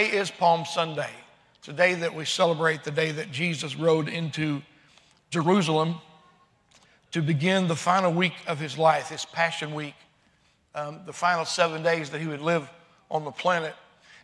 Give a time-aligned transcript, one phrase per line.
[0.00, 1.10] Today is Palm Sunday.
[1.60, 4.60] It's a day that we celebrate the day that Jesus rode into
[5.30, 6.00] Jerusalem
[7.12, 9.94] to begin the final week of his life, his Passion Week,
[10.74, 12.68] um, the final seven days that he would live
[13.08, 13.72] on the planet.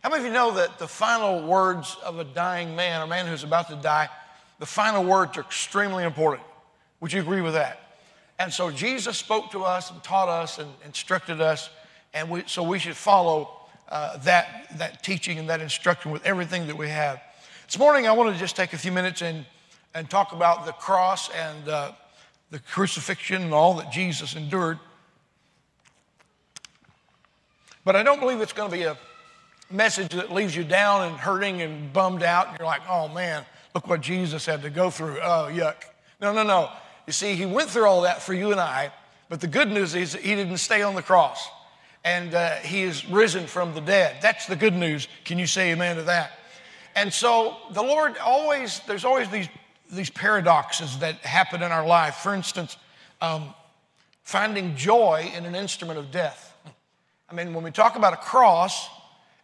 [0.03, 3.25] How many of you know that the final words of a dying man, a man
[3.25, 4.09] who's about to die,
[4.59, 6.43] the final words are extremely important?
[6.99, 7.79] Would you agree with that?
[8.39, 11.69] And so Jesus spoke to us and taught us and instructed us,
[12.13, 13.60] and we, so we should follow
[13.91, 17.21] uh, that, that teaching and that instruction with everything that we have.
[17.67, 19.45] This morning, I want to just take a few minutes and,
[19.93, 21.91] and talk about the cross and uh,
[22.51, 24.79] the crucifixion and all that Jesus endured.
[27.83, 28.97] But I don't believe it's going to be a
[29.69, 33.45] message that leaves you down and hurting and bummed out, and you're like, oh man,
[33.75, 35.17] look what Jesus had to go through.
[35.19, 35.75] Oh, yuck.
[36.21, 36.69] No, no, no.
[37.07, 38.93] You see, he went through all that for you and I,
[39.27, 41.49] but the good news is he didn't stay on the cross
[42.03, 44.17] and uh, he is risen from the dead.
[44.21, 45.07] That's the good news.
[45.23, 46.31] Can you say amen to that?
[46.95, 49.47] And so the Lord always, there's always these,
[49.91, 52.15] these paradoxes that happen in our life.
[52.15, 52.77] For instance,
[53.21, 53.53] um,
[54.23, 56.55] finding joy in an instrument of death.
[57.29, 58.89] I mean, when we talk about a cross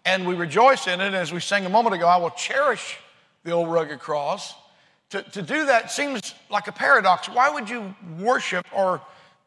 [0.03, 2.97] and we rejoice in it, as we sang a moment ago, I will cherish
[3.43, 4.53] the old rugged cross.
[5.11, 7.29] To, to do that seems like a paradox.
[7.29, 9.01] Why would you worship or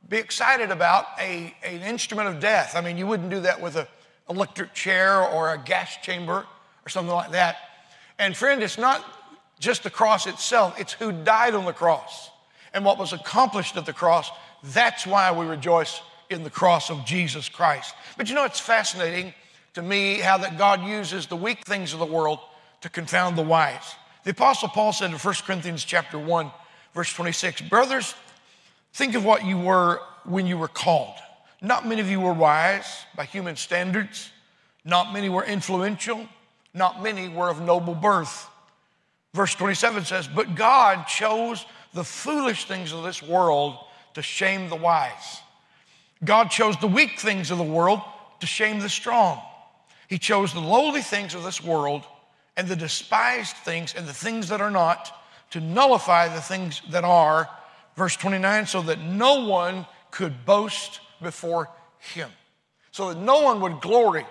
[0.09, 2.75] be excited about a, an instrument of death.
[2.75, 3.87] I mean, you wouldn't do that with an
[4.29, 6.47] electric chair or a gas chamber
[6.85, 7.57] or something like that.
[8.19, 9.05] And friend, it's not
[9.59, 12.31] just the cross itself, it's who died on the cross
[12.73, 14.31] and what was accomplished at the cross.
[14.63, 17.95] That's why we rejoice in the cross of Jesus Christ.
[18.17, 19.35] But you know, it's fascinating
[19.75, 22.41] to me how that God uses the weak things of the world
[22.81, 23.95] to confound the wise.
[24.25, 26.51] The apostle Paul said in 1 Corinthians chapter 1,
[26.95, 28.15] verse 26, brothers,
[28.93, 31.17] Think of what you were when you were called.
[31.63, 34.31] Not many of you were wise by human standards.
[34.85, 36.27] Not many were influential.
[36.73, 38.49] Not many were of noble birth.
[39.35, 43.77] Verse 27 says, But God chose the foolish things of this world
[44.15, 45.41] to shame the wise.
[46.25, 48.01] God chose the weak things of the world
[48.41, 49.41] to shame the strong.
[50.09, 52.05] He chose the lowly things of this world
[52.57, 55.17] and the despised things and the things that are not
[55.51, 57.49] to nullify the things that are
[58.01, 61.69] Verse 29 so that no one could boast before
[61.99, 62.31] him,
[62.93, 64.25] so that no one would glory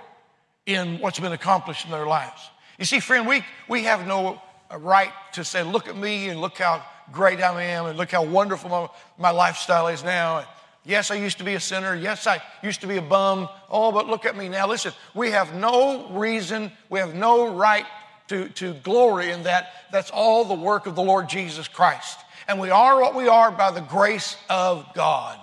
[0.66, 2.50] in what's been accomplished in their lives.
[2.80, 4.42] You see, friend, we, we have no
[4.72, 8.10] uh, right to say, look at me and look how great I am and look
[8.10, 8.88] how wonderful my,
[9.20, 10.46] my lifestyle is now.
[10.84, 11.94] Yes, I used to be a sinner.
[11.94, 13.48] Yes, I used to be a bum.
[13.70, 14.68] Oh, but look at me now.
[14.68, 17.86] Listen, we have no reason, we have no right
[18.30, 19.74] to, to glory in that.
[19.92, 22.18] That's all the work of the Lord Jesus Christ
[22.50, 25.40] and we are what we are by the grace of God.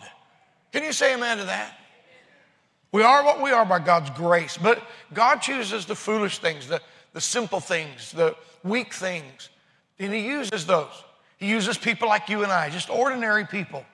[0.72, 1.78] Can you say amen to that?
[2.91, 4.83] We are what we are by God's grace, but
[5.15, 8.34] God chooses the foolish things, the, the simple things, the
[8.65, 9.50] weak things,
[10.00, 11.05] and He uses those.
[11.39, 13.84] He uses people like you and I, just ordinary people.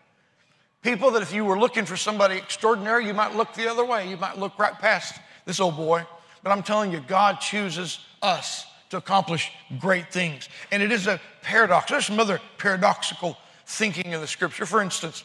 [0.81, 4.09] People that if you were looking for somebody extraordinary, you might look the other way.
[4.09, 6.05] You might look right past this old boy.
[6.43, 10.51] But I'm telling you, God chooses us to accomplish great things.
[10.71, 11.91] And it is a paradox.
[11.91, 14.67] There's some other paradoxical thinking in the scripture.
[14.67, 15.25] For instance,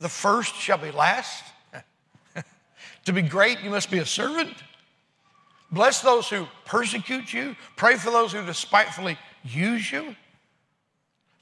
[0.00, 1.44] the first shall be last.
[3.04, 4.52] to be great, you must be a servant.
[5.70, 7.54] Bless those who persecute you.
[7.76, 10.16] Pray for those who despitefully use you.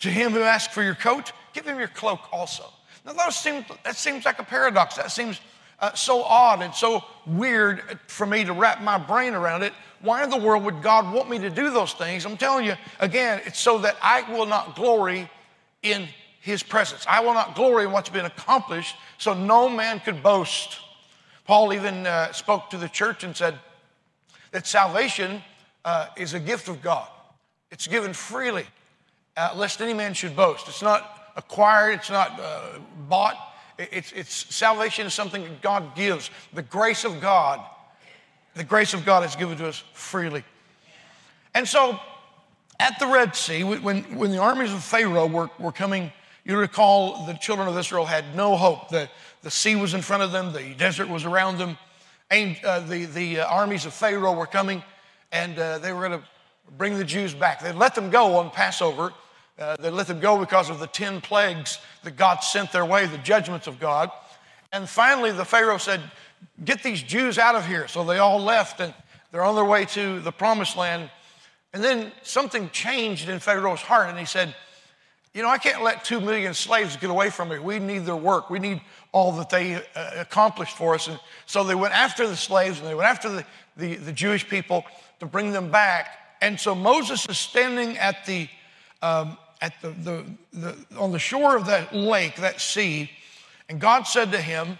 [0.00, 2.65] To him who asks for your coat, give him your cloak also.
[3.06, 4.97] Now, that seems, that seems like a paradox.
[4.97, 5.41] That seems
[5.82, 9.72] uh, so odd and so weird for me to wrap my brain around it.
[10.00, 12.25] Why in the world would God want me to do those things?
[12.25, 15.28] I'm telling you, again, it's so that I will not glory
[15.82, 16.09] in
[16.41, 17.04] His presence.
[17.09, 20.78] I will not glory in what's been accomplished, so no man could boast.
[21.44, 23.59] Paul even uh, spoke to the church and said
[24.53, 25.42] that salvation
[25.84, 27.09] uh, is a gift of God,
[27.72, 28.66] it's given freely,
[29.37, 30.69] uh, lest any man should boast.
[30.69, 32.78] It's not acquired, it's not uh,
[33.09, 36.31] bought it's, it's salvation is something that God gives.
[36.53, 37.60] The grace of God,
[38.55, 40.44] the grace of God is given to us freely.
[41.55, 41.98] And so
[42.80, 46.13] at the Red Sea, when, when the armies of Pharaoh were, were coming,
[46.45, 48.89] you recall the children of Israel had no hope.
[48.89, 49.09] The,
[49.42, 51.78] the sea was in front of them, the desert was around them.
[52.30, 54.83] And, uh, the, the uh, armies of Pharaoh were coming,
[55.30, 56.27] and uh, they were going to
[56.78, 57.63] bring the Jews back.
[57.63, 59.13] They let them go on Passover,
[59.59, 63.07] uh, they let them go because of the 10 plagues that God sent their way,
[63.07, 64.10] the judgments of God.
[64.72, 66.01] And finally, the Pharaoh said,
[66.65, 67.87] Get these Jews out of here.
[67.87, 68.93] So they all left and
[69.31, 71.10] they're on their way to the promised land.
[71.72, 74.54] And then something changed in Pharaoh's heart, and he said,
[75.33, 77.59] You know, I can't let two million slaves get away from me.
[77.59, 78.51] We need their work.
[78.51, 78.83] We need
[79.13, 81.09] all that they uh, accomplished for us.
[81.09, 83.47] And so they went after the slaves and they went after the,
[83.77, 84.84] the, the Jewish people
[85.21, 86.19] to bring them back.
[86.43, 88.49] And so Moses is standing at the,
[89.03, 93.10] um, at the, the, the, on the shore of that lake, that sea,
[93.69, 94.78] and God said to him,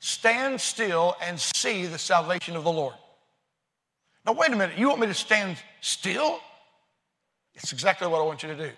[0.00, 2.94] Stand still and see the salvation of the Lord.
[4.26, 6.40] Now, wait a minute, you want me to stand still?
[7.54, 8.70] It's exactly what I want you to do.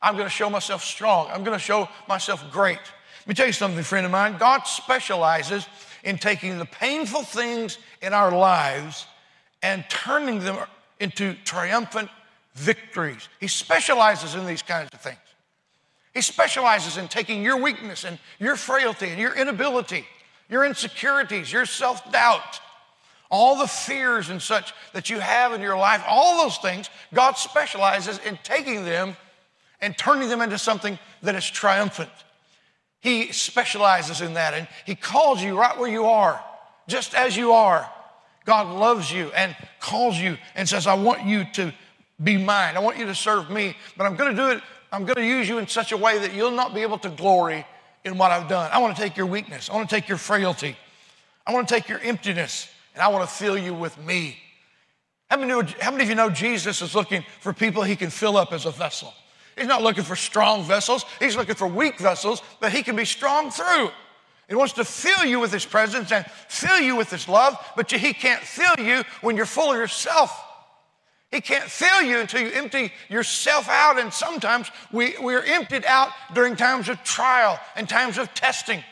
[0.00, 1.28] I'm going to show myself strong.
[1.32, 2.78] I'm going to show myself great.
[2.78, 4.36] Let me tell you something, friend of mine.
[4.38, 5.66] God specializes
[6.04, 9.06] in taking the painful things in our lives
[9.62, 10.58] and turning them
[11.00, 12.08] into triumphant
[12.58, 13.28] victories.
[13.40, 15.18] He specializes in these kinds of things.
[16.14, 20.04] He specializes in taking your weakness and your frailty and your inability,
[20.48, 22.60] your insecurities, your self doubt,
[23.30, 27.32] all the fears and such that you have in your life, all those things, God
[27.32, 29.16] specializes in taking them
[29.80, 32.10] and turning them into something that is triumphant.
[33.00, 36.42] He specializes in that and He calls you right where you are,
[36.88, 37.88] just as you are.
[38.44, 41.72] God loves you and calls you and says, I want you to
[42.22, 42.76] be mine.
[42.76, 44.62] I want you to serve me, but I'm going to do it.
[44.90, 47.10] I'm going to use you in such a way that you'll not be able to
[47.10, 47.64] glory
[48.04, 48.70] in what I've done.
[48.72, 49.68] I want to take your weakness.
[49.70, 50.76] I want to take your frailty.
[51.46, 54.38] I want to take your emptiness and I want to fill you with me.
[55.30, 58.36] How many, how many of you know Jesus is looking for people he can fill
[58.36, 59.12] up as a vessel?
[59.56, 61.04] He's not looking for strong vessels.
[61.18, 63.90] He's looking for weak vessels that he can be strong through.
[64.48, 67.90] He wants to fill you with his presence and fill you with his love, but
[67.90, 70.47] he can't fill you when you're full of yourself.
[71.30, 73.98] He can't fill you until you empty yourself out.
[73.98, 78.82] And sometimes we, we're emptied out during times of trial and times of testing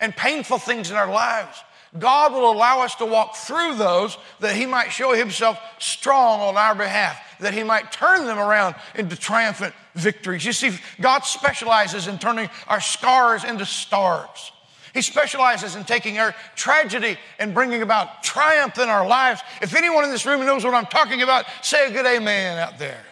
[0.00, 1.62] and painful things in our lives.
[1.98, 6.56] God will allow us to walk through those that He might show Himself strong on
[6.56, 10.44] our behalf, that He might turn them around into triumphant victories.
[10.44, 14.52] You see, God specializes in turning our scars into stars.
[14.96, 19.42] He specializes in taking our tragedy and bringing about triumph in our lives.
[19.60, 22.78] If anyone in this room knows what I'm talking about, say a good amen out
[22.78, 23.04] there.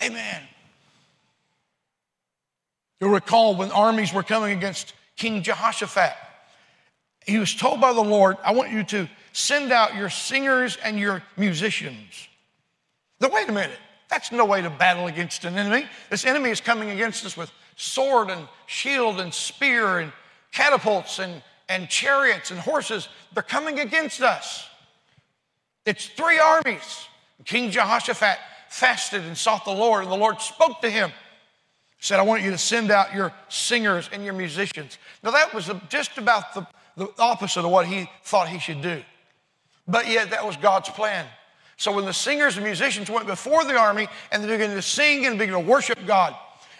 [0.00, 0.42] Amen.
[3.00, 6.12] You'll recall when armies were coming against King Jehoshaphat,
[7.26, 11.00] he was told by the Lord, I want you to send out your singers and
[11.00, 12.28] your musicians.
[13.20, 13.78] Now, wait a minute.
[14.08, 15.88] That's no way to battle against an enemy.
[16.10, 20.12] This enemy is coming against us with sword and shield and spear and
[20.52, 23.08] catapults and, and chariots and horses.
[23.34, 24.68] They're coming against us.
[25.84, 27.08] It's three armies.
[27.44, 28.38] King Jehoshaphat
[28.68, 31.10] fasted and sought the Lord, and the Lord spoke to him.
[31.10, 34.98] He said, I want you to send out your singers and your musicians.
[35.22, 36.66] Now, that was just about the,
[36.96, 39.02] the opposite of what he thought he should do.
[39.88, 41.26] But yet, that was God's plan.
[41.76, 45.26] So, when the singers and musicians went before the army and they began to sing
[45.26, 46.36] and began to worship God,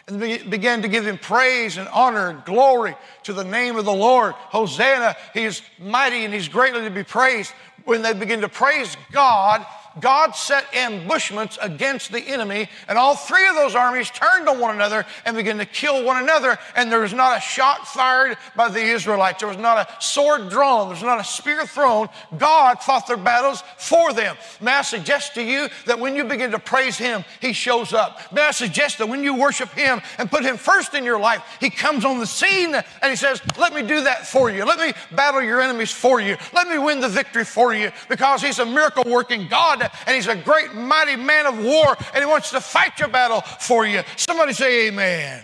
[0.08, 0.20] and
[0.50, 4.34] began to give him praise and honor and glory to the name of the Lord.
[4.34, 7.52] Hosanna, he is mighty and he's greatly to be praised.
[7.84, 9.64] When they begin to praise God,
[10.00, 14.74] God set ambushments against the enemy, and all three of those armies turned on one
[14.74, 16.58] another and began to kill one another.
[16.76, 19.40] And there was not a shot fired by the Israelites.
[19.40, 20.88] There was not a sword drawn.
[20.88, 22.08] There was not a spear thrown.
[22.38, 24.36] God fought their battles for them.
[24.60, 28.32] May I suggest to you that when you begin to praise Him, He shows up.
[28.32, 31.42] May I suggest that when you worship Him and put Him first in your life,
[31.60, 34.64] He comes on the scene and He says, Let me do that for you.
[34.64, 36.36] Let me battle your enemies for you.
[36.54, 40.28] Let me win the victory for you because He's a miracle working God and He's
[40.28, 44.02] a great, mighty man of war, and He wants to fight your battle for you.
[44.16, 45.42] Somebody say, Amen.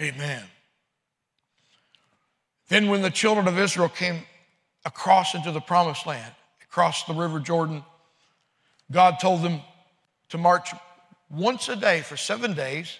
[0.00, 0.42] Amen.
[2.68, 4.22] Then, when the children of Israel came
[4.84, 7.84] across into the promised land, across the river Jordan,
[8.90, 9.60] God told them
[10.28, 10.72] to march
[11.30, 12.98] once a day for seven days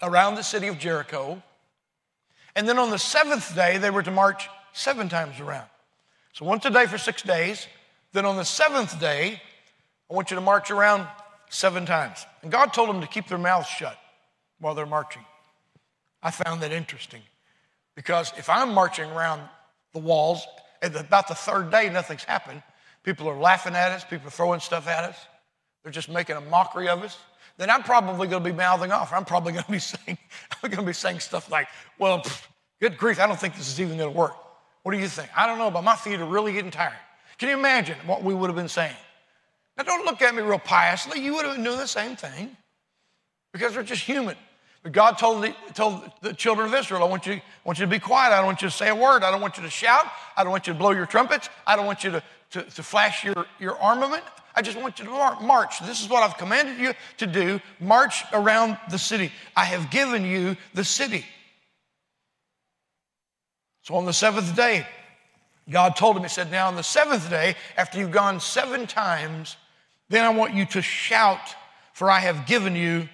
[0.00, 1.42] around the city of Jericho.
[2.54, 5.68] And then on the seventh day, they were to march seven times around.
[6.32, 7.66] So once a day for six days.
[8.12, 9.40] Then on the seventh day,
[10.10, 11.06] I want you to march around
[11.48, 12.26] seven times.
[12.42, 13.98] And God told them to keep their mouths shut
[14.58, 15.24] while they're marching.
[16.22, 17.22] I found that interesting
[17.96, 19.42] because if I'm marching around
[19.92, 20.46] the walls,
[20.82, 22.62] at about the third day, nothing's happened.
[23.02, 25.16] People are laughing at us, people are throwing stuff at us,
[25.82, 27.18] they're just making a mockery of us.
[27.58, 29.12] Then I'm probably going to be mouthing off.
[29.12, 30.18] I'm probably going to be saying,
[30.50, 32.46] I'm going to be saying stuff like, "Well, pff,
[32.80, 34.36] good grief, I don't think this is even going to work."
[34.82, 35.30] What do you think?
[35.36, 36.92] I don't know, but my feet are really getting tired.
[37.38, 38.96] Can you imagine what we would have been saying?
[39.76, 41.20] Now, don't look at me real piously.
[41.20, 42.56] You would have been doing the same thing
[43.52, 44.36] because we're just human.
[44.82, 47.84] But God told the, told the children of Israel, I want, you, I want you
[47.84, 48.32] to be quiet.
[48.32, 49.22] I don't want you to say a word.
[49.22, 50.06] I don't want you to shout.
[50.36, 51.48] I don't want you to blow your trumpets.
[51.66, 54.24] I don't want you to, to, to flash your, your armament.
[54.54, 55.10] I just want you to
[55.40, 55.80] march.
[55.86, 57.60] This is what I've commanded you to do.
[57.80, 59.32] March around the city.
[59.56, 61.24] I have given you the city.
[63.82, 64.86] So on the seventh day,
[65.68, 69.56] God told him, He said, Now on the seventh day, after you've gone seven times,
[70.08, 71.54] then I want you to shout,
[71.92, 73.08] for I have given you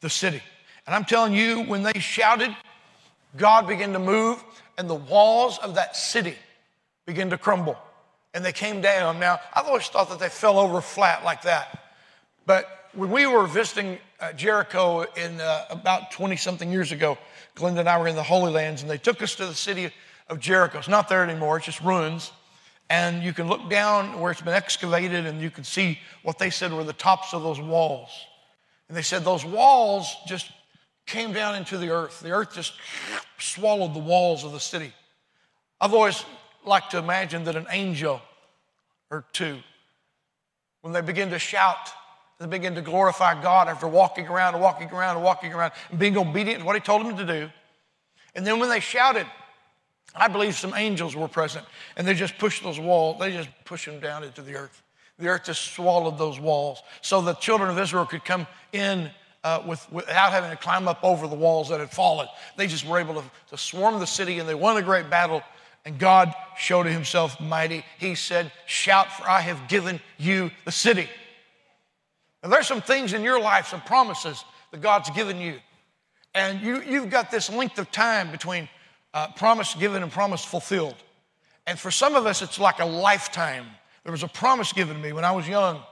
[0.00, 0.42] the city.
[0.86, 2.54] And I'm telling you, when they shouted,
[3.36, 4.42] God began to move,
[4.76, 6.34] and the walls of that city
[7.06, 7.76] began to crumble.
[8.34, 9.20] And they came down.
[9.20, 11.92] Now, I've always thought that they fell over flat like that.
[12.46, 17.18] But when we were visiting uh, Jericho in uh, about 20 something years ago,
[17.54, 19.90] Glenda and I were in the Holy Lands, and they took us to the city
[20.28, 20.78] of Jericho.
[20.78, 22.32] It's not there anymore, it's just ruins.
[22.90, 26.48] And you can look down where it's been excavated, and you can see what they
[26.48, 28.08] said were the tops of those walls.
[28.88, 30.50] And they said those walls just
[31.06, 32.20] came down into the earth.
[32.20, 32.72] The earth just
[33.38, 34.92] swallowed the walls of the city.
[35.80, 36.24] I've always
[36.64, 38.22] liked to imagine that an angel
[39.10, 39.58] or two,
[40.80, 41.92] when they begin to shout,
[42.38, 45.98] they begin to glorify God after walking around and walking around and walking around and
[45.98, 47.50] being obedient to what He told them to do.
[48.34, 49.26] And then when they shouted,
[50.18, 51.64] I believe some angels were present
[51.96, 54.82] and they just pushed those walls, they just pushed them down into the earth.
[55.18, 59.10] The earth just swallowed those walls so the children of Israel could come in
[59.44, 62.28] uh, with, without having to climb up over the walls that had fallen.
[62.56, 65.42] They just were able to, to swarm the city and they won a great battle.
[65.84, 67.84] And God showed himself mighty.
[67.98, 71.08] He said, Shout, for I have given you the city.
[72.42, 75.58] And there's some things in your life, some promises that God's given you.
[76.34, 78.68] And you, you've got this length of time between
[79.14, 80.96] uh, promise given and promise fulfilled.
[81.66, 83.66] And for some of us, it's like a lifetime.
[84.04, 85.82] There was a promise given to me when I was young,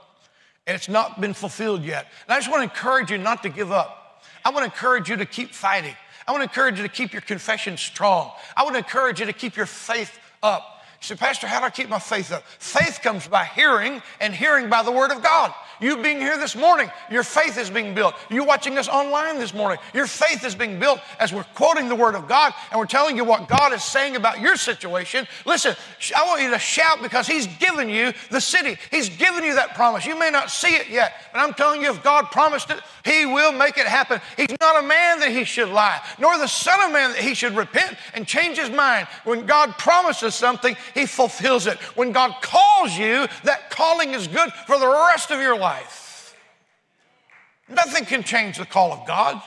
[0.65, 2.07] and it's not been fulfilled yet.
[2.27, 4.23] And I just want to encourage you not to give up.
[4.43, 5.95] I want to encourage you to keep fighting.
[6.27, 8.31] I want to encourage you to keep your confession strong.
[8.55, 10.76] I want to encourage you to keep your faith up.
[11.01, 12.43] You say, Pastor, how do I keep my faith up?
[12.59, 15.53] Faith comes by hearing, and hearing by the Word of God.
[15.79, 18.15] You being here this morning, your faith is being built.
[18.29, 21.95] You watching us online this morning, your faith is being built as we're quoting the
[21.95, 25.27] Word of God and we're telling you what God is saying about your situation.
[25.45, 25.75] Listen,
[26.15, 28.77] I want you to shout because He's given you the city.
[28.89, 30.05] He's given you that promise.
[30.05, 33.25] You may not see it yet, but I'm telling you, if God promised it, He
[33.25, 34.19] will make it happen.
[34.35, 37.35] He's not a man that He should lie, nor the Son of Man that He
[37.35, 39.07] should repent and change His mind.
[39.25, 41.77] When God promises something, he fulfills it.
[41.95, 46.35] When God calls you, that calling is good for the rest of your life.
[47.69, 49.41] Nothing can change the call of God.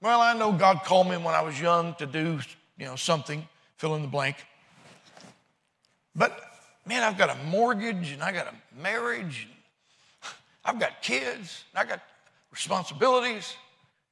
[0.00, 2.38] Well, I know God called me when I was young to do,
[2.78, 4.36] you know, something, fill in the blank.
[6.14, 6.38] But
[6.86, 9.48] man, I've got a mortgage and I got a marriage.
[10.64, 11.64] I've got kids.
[11.72, 12.02] and I got
[12.50, 13.54] responsibilities.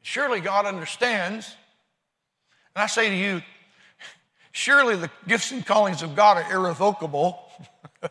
[0.02, 1.54] Surely God understands.
[2.74, 3.42] And I say to you,
[4.52, 7.50] Surely the gifts and callings of God are irrevocable.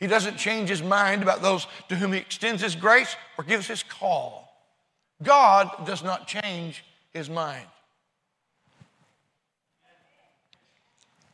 [0.00, 3.68] he doesn't change his mind about those to whom he extends his grace or gives
[3.68, 4.52] his call.
[5.22, 7.66] God does not change his mind.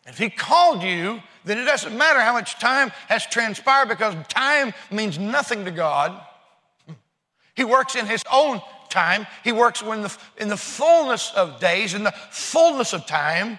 [0.06, 4.72] If he called you, then it doesn't matter how much time has transpired because time
[4.90, 6.18] means nothing to God.
[7.54, 9.26] He works in his own time.
[9.44, 13.58] He works when the, in the fullness of days, in the fullness of time.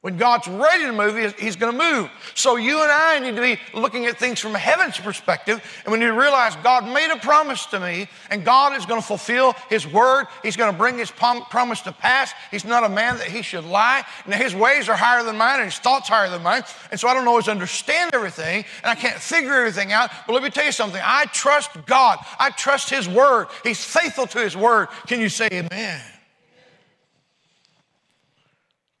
[0.00, 2.08] When God's ready to move, He's going to move.
[2.34, 5.98] So you and I need to be looking at things from heaven's perspective, and we
[5.98, 9.56] need to realize God made a promise to me, and God is going to fulfill
[9.68, 10.26] His word.
[10.44, 12.32] He's going to bring His promise to pass.
[12.52, 14.04] He's not a man that He should lie.
[14.24, 16.62] And His ways are higher than mine, and His thoughts higher than mine.
[16.92, 20.10] And so I don't always understand everything, and I can't figure everything out.
[20.28, 21.02] But let me tell you something.
[21.04, 22.20] I trust God.
[22.38, 23.48] I trust His word.
[23.64, 24.90] He's faithful to His word.
[25.08, 26.00] Can you say Amen?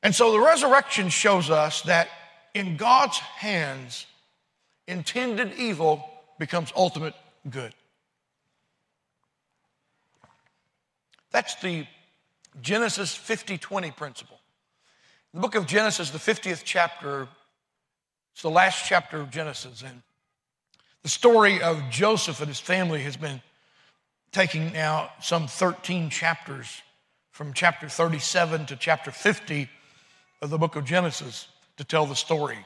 [0.02, 2.08] And so the resurrection shows us that
[2.54, 4.06] in God's hands,
[4.86, 7.14] intended evil becomes ultimate
[7.48, 7.74] good.
[11.30, 11.86] That's the
[12.60, 14.40] Genesis 50 20 principle.
[15.34, 17.28] The book of Genesis, the 50th chapter,
[18.32, 19.82] it's the last chapter of Genesis.
[19.82, 20.02] And
[21.02, 23.42] the story of Joseph and his family has been
[24.32, 26.82] taking now some 13 chapters
[27.30, 29.68] from chapter 37 to chapter 50
[30.40, 32.58] of the book of Genesis to tell the story.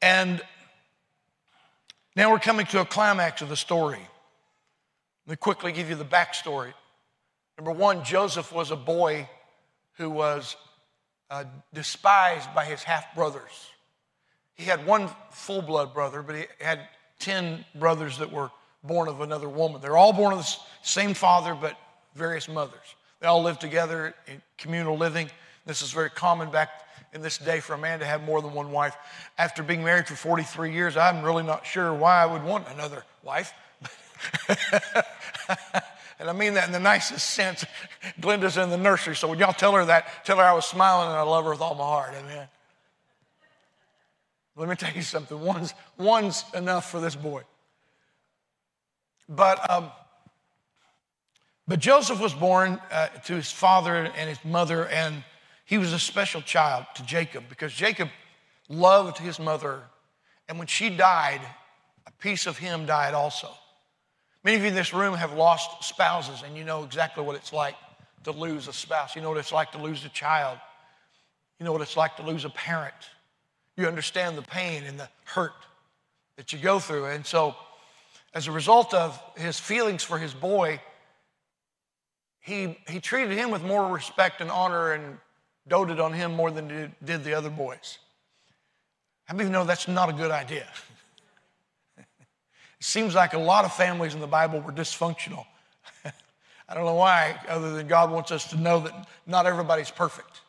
[0.00, 0.42] And
[2.16, 4.00] now we're coming to a climax of the story.
[5.26, 6.72] Let me quickly give you the backstory.
[7.58, 9.28] Number one, Joseph was a boy
[9.94, 10.56] who was
[11.30, 13.70] uh, despised by his half brothers.
[14.54, 16.80] He had one full blood brother, but he had
[17.20, 18.50] 10 brothers that were
[18.82, 19.80] born of another woman.
[19.80, 21.76] They're all born of the same father, but
[22.14, 22.94] various mothers.
[23.20, 25.30] They all lived together in communal living.
[25.66, 26.70] This is very common back
[27.12, 28.96] in this day for a man to have more than one wife.
[29.38, 33.04] After being married for 43 years, I'm really not sure why I would want another
[33.22, 33.54] wife.
[36.18, 37.64] and I mean that in the nicest sense.
[38.20, 41.08] Glenda's in the nursery, so when y'all tell her that, tell her I was smiling
[41.08, 42.14] and I love her with all my heart.
[42.18, 42.48] Amen.
[44.56, 45.40] Let me tell you something.
[45.40, 47.42] One's, one's enough for this boy.
[49.28, 49.90] But, um,
[51.66, 55.24] but Joseph was born uh, to his father and his mother, and
[55.64, 58.08] he was a special child to Jacob because Jacob
[58.68, 59.82] loved his mother.
[60.48, 61.40] And when she died,
[62.06, 63.48] a piece of him died also.
[64.42, 67.52] Many of you in this room have lost spouses, and you know exactly what it's
[67.52, 67.74] like
[68.24, 69.16] to lose a spouse.
[69.16, 70.58] You know what it's like to lose a child.
[71.58, 72.94] You know what it's like to lose a parent.
[73.76, 75.52] You understand the pain and the hurt
[76.36, 77.06] that you go through.
[77.06, 77.56] And so,
[78.34, 80.80] as a result of his feelings for his boy,
[82.40, 85.18] he, he treated him with more respect and honor and
[85.68, 87.98] doted on him more than did, the other boys.
[89.24, 90.66] How many of you know that's not a good idea?
[91.98, 92.04] it
[92.80, 95.46] seems like a lot of families in the Bible were dysfunctional.
[96.68, 100.42] I don't know why, other than God wants us to know that not everybody's perfect.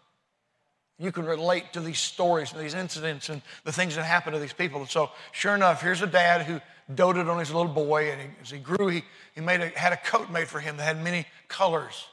[0.98, 4.39] You can relate to these stories and these incidents and the things that happened to
[4.39, 4.79] these people.
[4.79, 6.62] And so, sure enough, here's a dad who
[6.93, 9.03] doted on his little boy, and he, as he grew, he,
[9.34, 12.07] he made a, had a coat made for him that had many colors.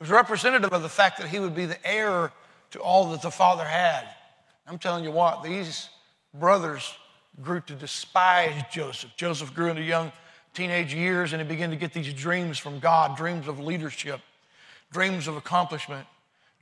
[0.00, 2.32] It was representative of the fact that he would be the heir
[2.70, 4.08] to all that the father had.
[4.66, 5.90] I'm telling you what, these
[6.32, 6.94] brothers
[7.42, 9.10] grew to despise Joseph.
[9.18, 10.10] Joseph grew into young
[10.54, 14.20] teenage years and he began to get these dreams from God dreams of leadership,
[14.90, 16.06] dreams of accomplishment,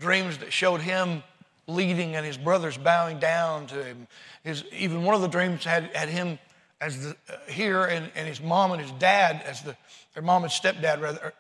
[0.01, 1.23] dreams that showed him
[1.69, 4.09] leading and his brothers bowing down to him.
[4.43, 6.41] His, even one of the dreams had, had him
[6.81, 9.77] as the, uh, here and, and his mom and his dad as the,
[10.15, 11.33] their mom and stepdad, rather,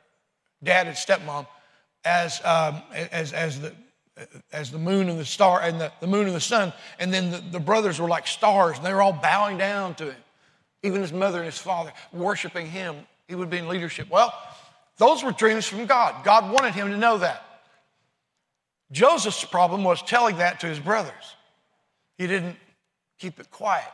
[0.62, 1.46] dad and stepmom,
[2.08, 3.72] as, um, as, as, the,
[4.50, 6.72] as the moon and the star and the, the moon and the sun.
[6.98, 10.06] And then the, the brothers were like stars and they were all bowing down to
[10.06, 10.22] him.
[10.82, 12.96] Even his mother and his father worshiping him.
[13.26, 14.08] He would be in leadership.
[14.10, 14.32] Well,
[14.96, 16.24] those were dreams from God.
[16.24, 17.44] God wanted him to know that.
[18.90, 21.36] Joseph's problem was telling that to his brothers.
[22.16, 22.56] He didn't
[23.18, 23.84] keep it quiet.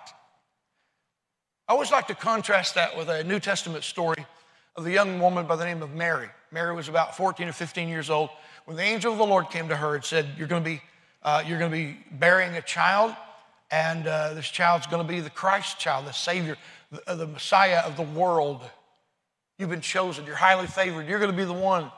[1.67, 4.25] I always like to contrast that with a New Testament story
[4.77, 6.29] of the young woman by the name of Mary.
[6.51, 8.31] Mary was about 14 or 15 years old
[8.65, 10.83] when the angel of the Lord came to her and said, You're going to be,
[11.23, 13.15] uh, you're going to be bearing a child,
[13.71, 16.57] and uh, this child's going to be the Christ child, the Savior,
[16.91, 18.63] the, uh, the Messiah of the world.
[19.59, 21.91] You've been chosen, you're highly favored, you're going to be the one.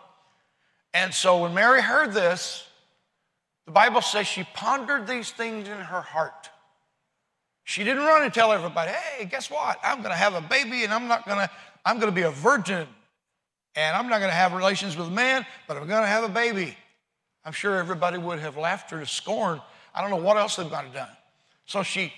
[0.93, 2.67] And so when Mary heard this,
[3.67, 6.51] the Bible says she pondered these things in her heart.
[7.65, 9.79] She didn't run and tell everybody, hey, guess what?
[9.83, 11.51] I'm going to have a baby and I'm not going to,
[11.87, 12.87] I'm going to be a virgin
[13.77, 16.25] and I'm not going to have relations with a man, but I'm going to have
[16.25, 16.77] a baby.
[17.45, 19.61] I'm sure everybody would have laughed her to scorn.
[19.95, 21.09] I don't know what else they might have done.
[21.67, 22.13] So she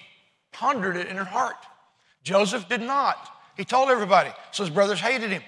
[0.52, 1.56] pondered it in her heart.
[2.22, 3.28] Joseph did not.
[3.58, 4.30] He told everybody.
[4.52, 5.42] So his brothers hated him.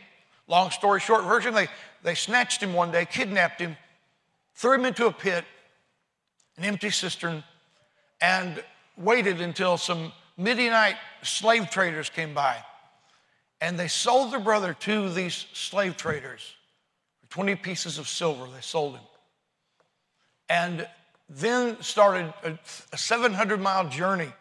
[0.48, 1.68] Long story short version, they,
[2.02, 3.76] they snatched him one day, kidnapped him,
[4.54, 5.44] threw him into a pit,
[6.58, 7.42] an empty cistern,
[8.20, 8.62] and
[8.98, 12.62] waited until some Midianite slave traders came by.
[13.60, 16.54] And they sold their brother to these slave traders
[17.20, 18.46] for 20 pieces of silver.
[18.46, 19.04] They sold him.
[20.48, 20.88] And
[21.28, 22.58] then started a,
[22.92, 24.32] a 700 mile journey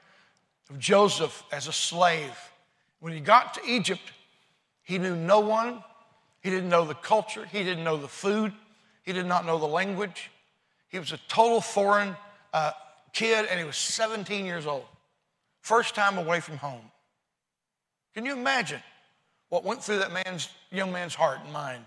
[0.69, 2.31] of Joseph as a slave.
[2.99, 4.01] When he got to Egypt,
[4.83, 5.83] he knew no one.
[6.41, 7.45] He didn't know the culture.
[7.45, 8.53] He didn't know the food.
[9.03, 10.31] He did not know the language.
[10.87, 12.15] He was a total foreign
[12.53, 12.71] uh,
[13.13, 14.85] kid, and he was 17 years old.
[15.61, 16.91] First time away from home.
[18.15, 18.81] Can you imagine
[19.49, 21.83] what went through that man's, young man's heart and mind?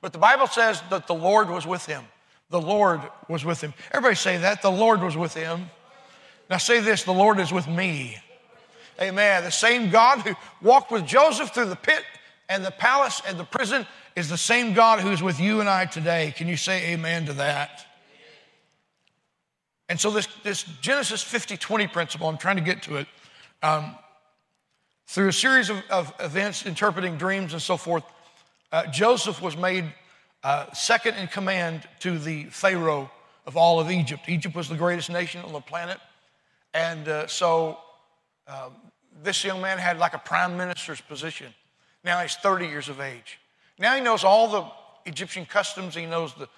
[0.00, 2.04] But the Bible says that the Lord was with him.
[2.50, 3.72] The Lord was with him.
[3.90, 4.62] Everybody say that.
[4.62, 5.70] The Lord was with him.
[6.50, 8.18] Now say this the Lord is with me.
[9.00, 9.42] Amen.
[9.42, 12.04] The same God who walked with Joseph through the pit
[12.48, 15.86] and the palace and the prison is the same God who's with you and I
[15.86, 16.32] today.
[16.36, 17.86] Can you say amen to that?
[19.88, 23.06] And so, this, this Genesis 50 20 principle, I'm trying to get to it,
[23.62, 23.96] um,
[25.06, 28.04] through a series of, of, events, interpreting dreams and so forth,
[28.72, 29.84] uh, Joseph was made
[30.42, 33.10] uh, second in command to the Pharaoh
[33.46, 34.28] of all of Egypt.
[34.28, 35.98] Egypt was the greatest nation on the planet.
[36.72, 37.78] And uh, so,
[38.48, 38.72] um,
[39.22, 41.54] this young man had like a prime minister's position.
[42.02, 43.38] Now he's 30 years of age.
[43.78, 46.48] Now he knows all the Egyptian customs, he knows the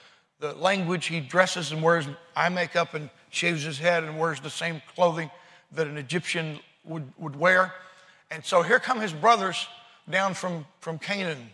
[0.40, 1.06] the language.
[1.06, 5.30] He dresses and wears eye makeup and shaves his head and wears the same clothing
[5.72, 7.72] that an Egyptian would, would wear.
[8.30, 9.66] And so here come his brothers
[10.08, 11.50] down from, from Canaan,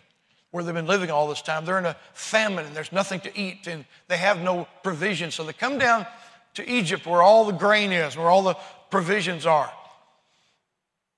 [0.51, 1.65] where they've been living all this time.
[1.65, 5.31] They're in a famine and there's nothing to eat and they have no provision.
[5.31, 6.05] So they come down
[6.55, 8.55] to Egypt where all the grain is, where all the
[8.89, 9.71] provisions are.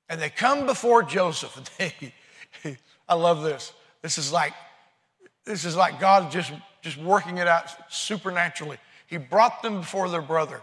[0.10, 1.70] And they come before Joseph.
[3.10, 3.74] I love this.
[4.02, 4.54] This is like,
[5.46, 6.52] this is like God just
[6.86, 8.78] just working it out supernaturally.
[9.08, 10.62] He brought them before their brother.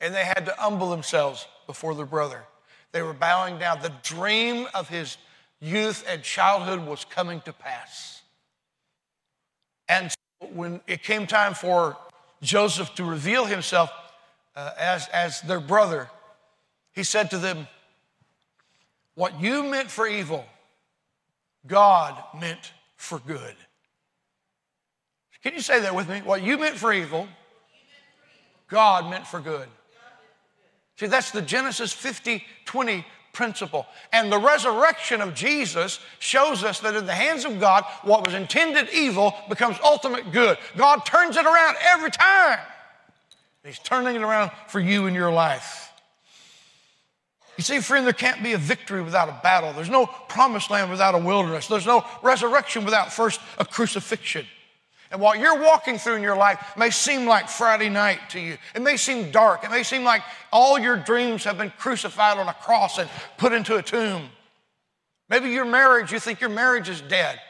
[0.00, 2.44] and they had to humble themselves before their brother.
[2.92, 3.80] They were bowing down.
[3.82, 5.16] The dream of his
[5.60, 8.22] youth and childhood was coming to pass.
[9.88, 11.96] And so when it came time for
[12.42, 13.90] Joseph to reveal himself
[14.56, 16.08] uh, as, as their brother,
[16.92, 17.68] he said to them,
[19.14, 20.44] What you meant for evil,
[21.66, 23.54] God meant for good.
[25.42, 26.20] Can you say that with me?
[26.20, 27.28] What you meant for evil,
[28.68, 29.68] God meant for good.
[31.00, 33.86] See, that's the Genesis 50 20 principle.
[34.12, 38.34] And the resurrection of Jesus shows us that in the hands of God, what was
[38.34, 40.58] intended evil becomes ultimate good.
[40.76, 42.58] God turns it around every time.
[43.64, 45.90] He's turning it around for you in your life.
[47.56, 49.72] You see, friend, there can't be a victory without a battle.
[49.72, 51.66] There's no promised land without a wilderness.
[51.66, 54.44] There's no resurrection without first a crucifixion.
[55.10, 58.56] And what you're walking through in your life may seem like Friday night to you.
[58.74, 59.64] It may seem dark.
[59.64, 63.52] It may seem like all your dreams have been crucified on a cross and put
[63.52, 64.28] into a tomb.
[65.28, 67.40] Maybe your marriage, you think your marriage is dead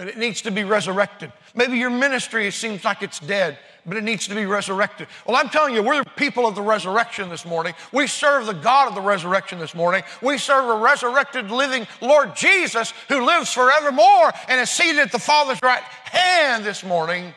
[0.00, 1.32] and it needs to be resurrected.
[1.54, 5.08] Maybe your ministry seems like it's dead but it needs to be resurrected.
[5.26, 7.74] Well, I'm telling you, we're the people of the resurrection this morning.
[7.92, 10.02] We serve the God of the resurrection this morning.
[10.22, 15.18] We serve a resurrected, living Lord Jesus who lives forevermore and is seated at the
[15.18, 17.32] Father's right hand this morning.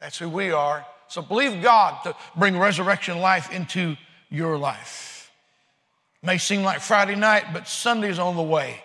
[0.00, 0.84] That's who we are.
[1.08, 3.96] So believe God to bring resurrection life into
[4.30, 5.30] your life.
[6.22, 8.82] May seem like Friday night, but Sunday's on the way.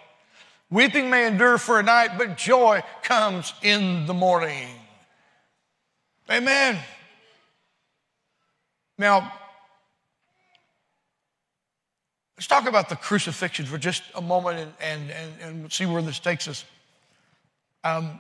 [0.72, 4.68] Weeping may endure for a night, but joy comes in the morning.
[6.30, 6.80] Amen.
[8.98, 9.32] Now,
[12.36, 16.02] let's talk about the crucifixion for just a moment and, and, and, and see where
[16.02, 16.66] this takes us.
[17.84, 18.20] Um,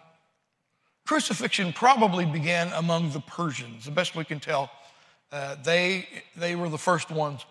[1.08, 4.70] crucifixion probably began among the Persians, the best we can tell.
[5.32, 7.44] Uh, they, they were the first ones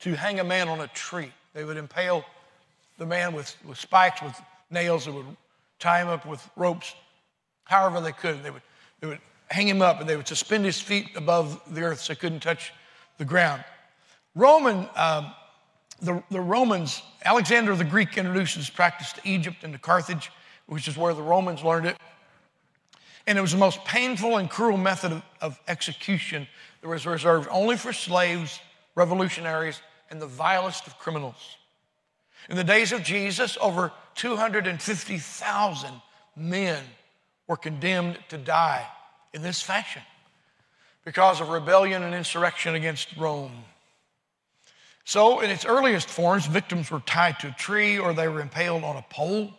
[0.00, 1.30] to hang a man on a tree.
[1.52, 2.24] They would impale
[2.98, 5.36] the man with, with spikes, with nails, that would
[5.78, 6.94] tie him up with ropes
[7.64, 8.42] however they could.
[8.42, 8.62] They would,
[9.00, 12.12] they would hang him up and they would suspend his feet above the earth so
[12.12, 12.72] he couldn't touch
[13.18, 13.64] the ground.
[14.34, 15.32] Roman, um,
[16.00, 20.30] the, the Romans, Alexander the Greek introduced this practice to Egypt and to Carthage,
[20.66, 21.96] which is where the Romans learned it.
[23.26, 26.46] And it was the most painful and cruel method of, of execution
[26.80, 28.60] that was reserved only for slaves,
[28.94, 31.57] revolutionaries, and the vilest of criminals.
[32.48, 35.90] In the days of Jesus, over 250,000
[36.36, 36.82] men
[37.46, 38.86] were condemned to die
[39.34, 40.02] in this fashion
[41.04, 43.64] because of rebellion and insurrection against Rome.
[45.04, 48.84] So, in its earliest forms, victims were tied to a tree or they were impaled
[48.84, 49.54] on a pole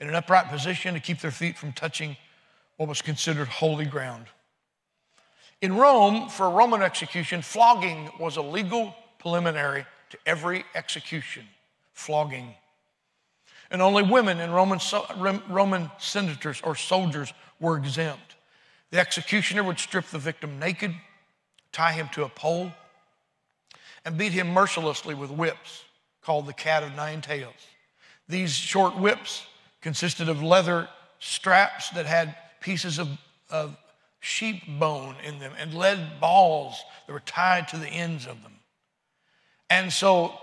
[0.00, 2.16] in an upright position to keep their feet from touching
[2.76, 4.26] what was considered holy ground.
[5.60, 11.44] In Rome, for Roman execution, flogging was a legal preliminary to every execution.
[11.92, 12.54] Flogging
[13.72, 14.78] and only women and Roman,
[15.48, 18.36] Roman senators or soldiers were exempt.
[18.90, 20.94] The executioner would strip the victim naked,
[21.72, 22.70] tie him to a pole,
[24.04, 25.84] and beat him mercilessly with whips
[26.20, 27.54] called the cat of nine tails.
[28.28, 29.46] These short whips
[29.80, 33.08] consisted of leather straps that had pieces of,
[33.48, 33.74] of
[34.20, 36.76] sheep bone in them and lead balls
[37.06, 38.52] that were tied to the ends of them.
[39.70, 40.34] And so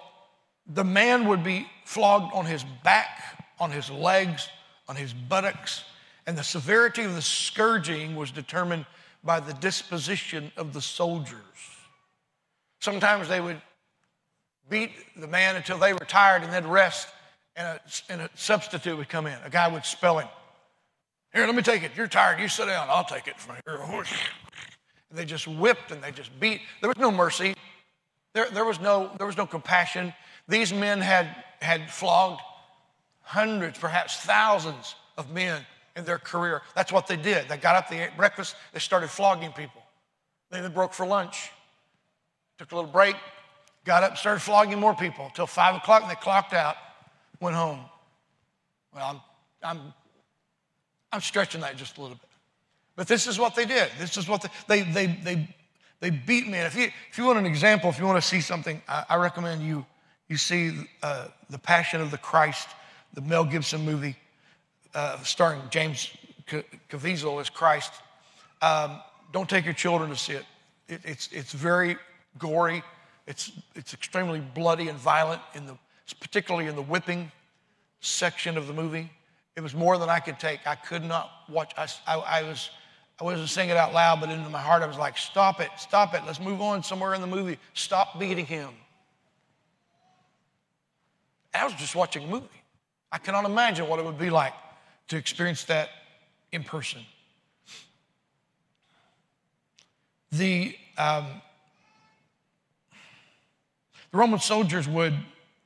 [0.69, 4.47] the man would be flogged on his back, on his legs,
[4.87, 5.83] on his buttocks,
[6.27, 8.85] and the severity of the scourging was determined
[9.23, 11.39] by the disposition of the soldiers.
[12.79, 13.61] Sometimes they would
[14.69, 17.07] beat the man until they were tired and they'd rest,
[17.55, 17.79] and a,
[18.09, 19.37] and a substitute would come in.
[19.43, 20.27] A guy would spell him.
[21.33, 21.91] Here, let me take it.
[21.95, 22.39] You're tired.
[22.39, 22.87] You sit down.
[22.89, 23.79] I'll take it from here.
[25.09, 26.61] And they just whipped and they just beat.
[26.81, 27.55] There was no mercy.
[28.33, 30.13] There, there, was, no, there was no compassion.
[30.49, 31.27] These men had,
[31.61, 32.41] had flogged
[33.21, 35.63] hundreds, perhaps thousands of men
[35.95, 36.63] in their career.
[36.75, 37.47] That's what they did.
[37.47, 39.83] They got up, they ate breakfast, they started flogging people.
[40.49, 41.51] Then they broke for lunch,
[42.57, 43.15] took a little break,
[43.85, 46.75] got up, started flogging more people until five o'clock, and they clocked out,
[47.39, 47.81] went home.
[48.95, 49.23] Well,
[49.63, 49.93] I'm, I'm,
[51.11, 52.29] I'm stretching that just a little bit.
[52.95, 53.89] But this is what they did.
[53.99, 55.55] This is what they, they, they, they,
[55.99, 56.65] they beat men.
[56.65, 59.15] If you, if you want an example, if you want to see something, I, I
[59.17, 59.85] recommend you
[60.29, 62.69] you see uh, The Passion of the Christ,
[63.13, 64.15] the Mel Gibson movie
[64.95, 66.15] uh, starring James
[66.89, 67.91] Caviezel as Christ.
[68.61, 70.45] Um, don't take your children to see it.
[70.87, 71.01] it.
[71.03, 71.97] it's, it's very
[72.37, 72.83] gory.
[73.27, 75.77] It's, it's extremely bloody and violent, in the,
[76.19, 77.31] particularly in the whipping
[78.01, 79.11] section of the movie.
[79.55, 80.65] It was more than I could take.
[80.65, 81.73] I could not watch.
[81.77, 82.69] I, I, I was,
[83.19, 85.69] I wasn't saying it out loud, but into my heart, I was like, stop it,
[85.77, 86.21] stop it.
[86.25, 87.57] Let's move on somewhere in the movie.
[87.73, 88.69] Stop beating him.
[91.53, 92.47] I was just watching a movie.
[93.11, 94.53] I cannot imagine what it would be like
[95.07, 95.89] to experience that
[96.51, 97.01] in person.
[100.31, 101.25] The, um,
[104.11, 105.15] the Roman soldiers would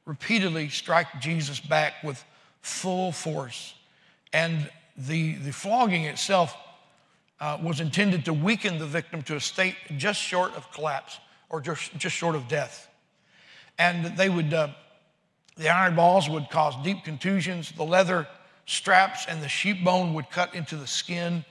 [0.06, 2.24] repeatedly strike Jesus back with
[2.62, 3.74] full force.
[4.32, 6.56] And the, the flogging itself
[7.39, 11.19] uh, was intended to weaken the victim to a state just short of collapse
[11.50, 12.89] or just, just short of death.
[13.78, 14.69] And they would, uh,
[15.55, 17.71] the iron balls would cause deep contusions.
[17.71, 18.27] The leather
[18.65, 21.45] straps and the sheep bone would cut into the skin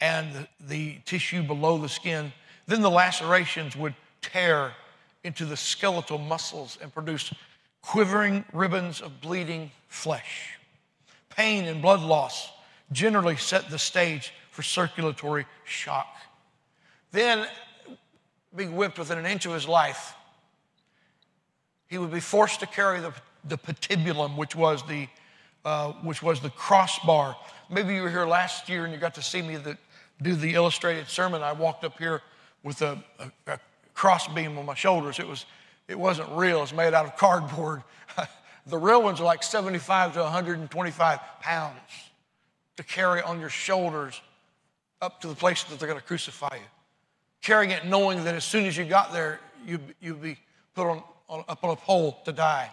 [0.00, 2.32] and the, the tissue below the skin.
[2.66, 4.72] Then the lacerations would tear
[5.22, 7.32] into the skeletal muscles and produce
[7.82, 10.58] quivering ribbons of bleeding flesh.
[11.30, 12.50] Pain and blood loss
[12.92, 16.16] generally set the stage for circulatory shock.
[17.12, 17.46] Then,
[18.54, 20.14] being whipped within an inch of his life,
[21.88, 23.12] he would be forced to carry the,
[23.48, 25.08] the patibulum, which was the,
[25.64, 27.36] uh, which was the crossbar.
[27.70, 29.76] Maybe you were here last year and you got to see me the,
[30.22, 31.42] do the illustrated sermon.
[31.42, 32.22] I walked up here
[32.62, 33.58] with a, a, a
[33.94, 35.18] crossbeam on my shoulders.
[35.18, 35.46] It, was,
[35.88, 37.82] it wasn't real, it's made out of cardboard.
[38.66, 41.78] the real ones are like 75 to 125 pounds
[42.76, 44.20] to carry on your shoulders
[45.00, 46.66] up to the place that they're going to crucify you.
[47.42, 50.38] Carrying it knowing that as soon as you got there, you'd, you'd be
[50.74, 52.70] put on, on, up on a pole to die.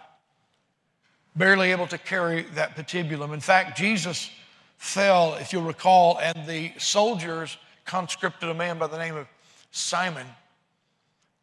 [1.34, 3.32] Barely able to carry that patibulum.
[3.32, 4.30] In fact, Jesus
[4.76, 9.26] fell, if you'll recall, and the soldiers conscripted a man by the name of
[9.70, 10.26] Simon,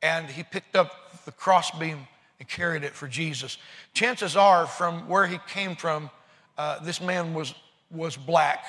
[0.01, 2.07] and he picked up the crossbeam
[2.39, 3.57] and carried it for Jesus.
[3.93, 6.09] Chances are, from where he came from,
[6.57, 7.55] uh, this man was,
[7.89, 8.65] was black.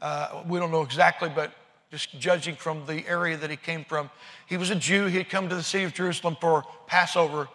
[0.00, 1.52] Uh, we don't know exactly, but
[1.90, 4.08] just judging from the area that he came from,
[4.46, 5.06] he was a Jew.
[5.06, 7.48] He had come to the city of Jerusalem for Passover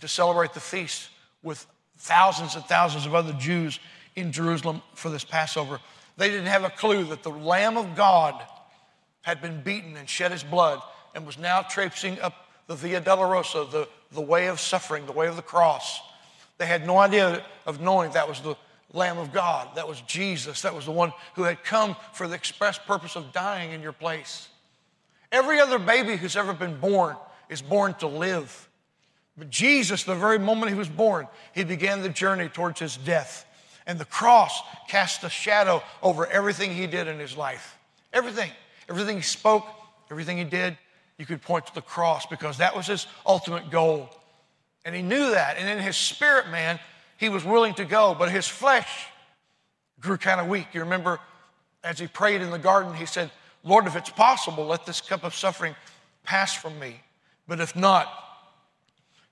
[0.00, 1.08] to celebrate the feast
[1.42, 1.64] with
[1.98, 3.80] thousands and thousands of other Jews
[4.14, 5.80] in Jerusalem for this Passover.
[6.16, 8.42] They didn't have a clue that the Lamb of God
[9.22, 10.80] had been beaten and shed his blood
[11.14, 15.26] and was now traipsing up the Via Dolorosa, the, the way of suffering, the way
[15.26, 16.00] of the cross.
[16.58, 18.56] They had no idea of knowing that was the
[18.92, 19.68] Lamb of God.
[19.76, 20.62] That was Jesus.
[20.62, 23.92] That was the one who had come for the express purpose of dying in your
[23.92, 24.48] place.
[25.30, 27.16] Every other baby who's ever been born
[27.48, 28.65] is born to live.
[29.38, 33.44] But Jesus, the very moment he was born, he began the journey towards his death.
[33.86, 37.76] And the cross cast a shadow over everything he did in his life.
[38.12, 38.50] Everything.
[38.88, 39.66] Everything he spoke,
[40.10, 40.76] everything he did,
[41.18, 44.10] you could point to the cross because that was his ultimate goal.
[44.84, 45.56] And he knew that.
[45.58, 46.78] And in his spirit, man,
[47.16, 49.06] he was willing to go, but his flesh
[50.00, 50.68] grew kind of weak.
[50.72, 51.18] You remember
[51.82, 53.30] as he prayed in the garden, he said,
[53.62, 55.74] Lord, if it's possible, let this cup of suffering
[56.24, 57.00] pass from me.
[57.48, 58.25] But if not,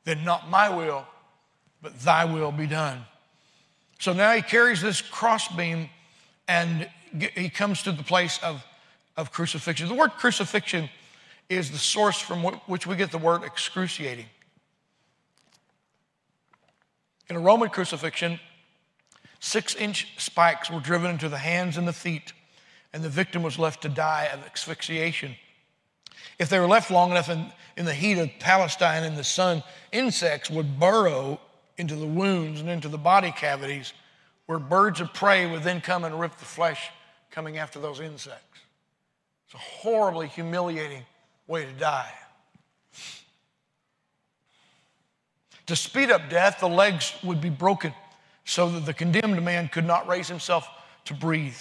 [0.05, 1.07] then not my will,
[1.83, 3.05] but thy will be done.
[3.99, 5.89] So now he carries this crossbeam
[6.49, 6.89] and
[7.35, 8.65] he comes to the place of,
[9.17, 9.89] of crucifixion.
[9.89, 10.91] The word crucifixion
[11.49, 14.27] is the source from which we get the word excruciating.
[17.29, 18.41] In a Roman crucifixion,
[19.41, 22.33] six inch spikes were driven into the hands and the feet,
[22.93, 25.37] and the victim was left to die of asphyxiation.
[26.39, 29.63] If they were left long enough in, in the heat of Palestine in the sun,
[29.93, 31.41] insects would burrow
[31.77, 33.93] into the wounds and into the body cavities,
[34.47, 36.91] where birds of prey would then come and rip the flesh
[37.31, 38.61] coming after those insects.
[39.47, 41.05] It's a horribly humiliating
[41.47, 42.13] way to die.
[45.67, 47.95] To speed up death, the legs would be broken
[48.45, 50.69] so that the condemned man could not raise himself
[51.07, 51.57] to breathe.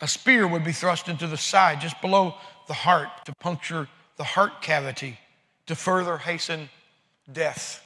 [0.00, 2.34] A spear would be thrust into the side just below
[2.68, 5.18] the heart to puncture the heart cavity
[5.66, 6.68] to further hasten
[7.30, 7.84] death.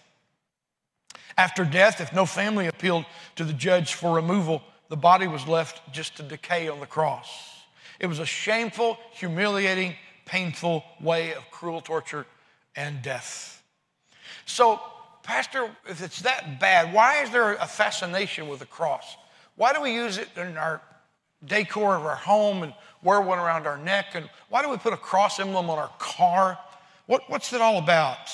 [1.38, 5.92] After death, if no family appealed to the judge for removal, the body was left
[5.92, 7.28] just to decay on the cross.
[7.98, 9.94] It was a shameful, humiliating,
[10.26, 12.26] painful way of cruel torture
[12.76, 13.62] and death.
[14.44, 14.80] So,
[15.22, 19.16] Pastor, if it's that bad, why is there a fascination with the cross?
[19.56, 20.82] Why do we use it in our
[21.44, 24.14] decor of our home and wear one around our neck?
[24.14, 26.58] And why do we put a cross emblem on our car?
[27.06, 28.30] What, what's it all about?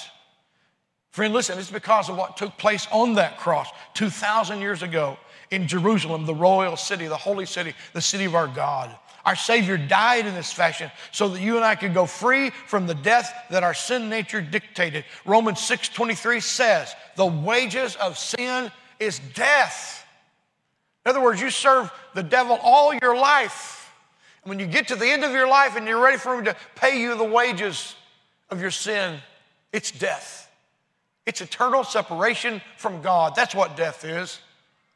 [1.11, 5.16] Friend, listen, it's because of what took place on that cross 2,000 years ago
[5.50, 8.94] in Jerusalem, the royal city, the holy city, the city of our God.
[9.24, 12.87] Our Savior died in this fashion so that you and I could go free from
[12.87, 15.04] the death that our sin nature dictated.
[15.24, 20.07] Romans 6 23 says, The wages of sin is death.
[21.04, 23.77] In other words, you serve the devil all your life.
[24.48, 26.56] When you get to the end of your life and you're ready for Him to
[26.74, 27.94] pay you the wages
[28.50, 29.18] of your sin,
[29.72, 30.50] it's death.
[31.26, 33.34] It's eternal separation from God.
[33.34, 34.40] That's what death is.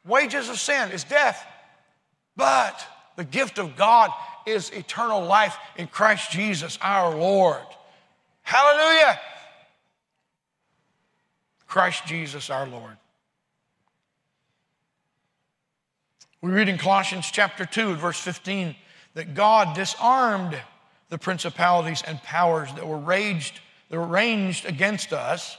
[0.05, 1.45] Wages of sin is death.
[2.35, 2.83] But
[3.15, 4.09] the gift of God
[4.47, 7.61] is eternal life in Christ Jesus our Lord.
[8.41, 9.19] Hallelujah.
[11.67, 12.97] Christ Jesus our Lord.
[16.41, 18.75] We read in Colossians chapter 2, verse 15,
[19.13, 20.59] that God disarmed
[21.09, 25.57] the principalities and powers that were raged, that were ranged against us,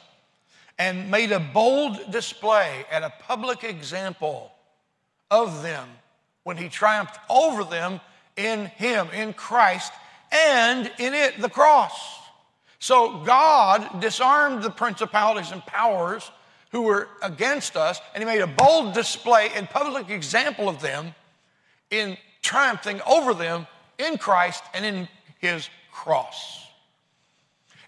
[0.78, 4.50] and made a bold display and a public example
[5.30, 5.88] of them
[6.42, 8.00] when he triumphed over them
[8.36, 9.92] in him, in Christ,
[10.32, 12.18] and in it, the cross.
[12.80, 16.30] So God disarmed the principalities and powers
[16.70, 21.14] who were against us, and he made a bold display and public example of them
[21.90, 23.66] in triumphing over them
[23.98, 25.08] in Christ and in
[25.40, 26.64] his cross.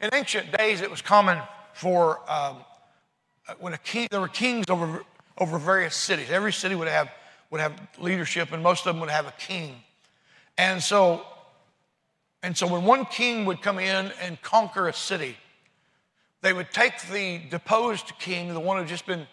[0.00, 1.38] In ancient days, it was common
[1.72, 2.56] for um,
[3.60, 5.04] when a king, there were kings over,
[5.38, 6.30] over various cities.
[6.30, 7.08] Every city would have,
[7.50, 9.76] would have leadership, and most of them would have a king.
[10.58, 11.24] And so
[12.46, 15.36] and so when one king would come in and conquer a city,
[16.42, 19.26] they would take the deposed king, the one who just been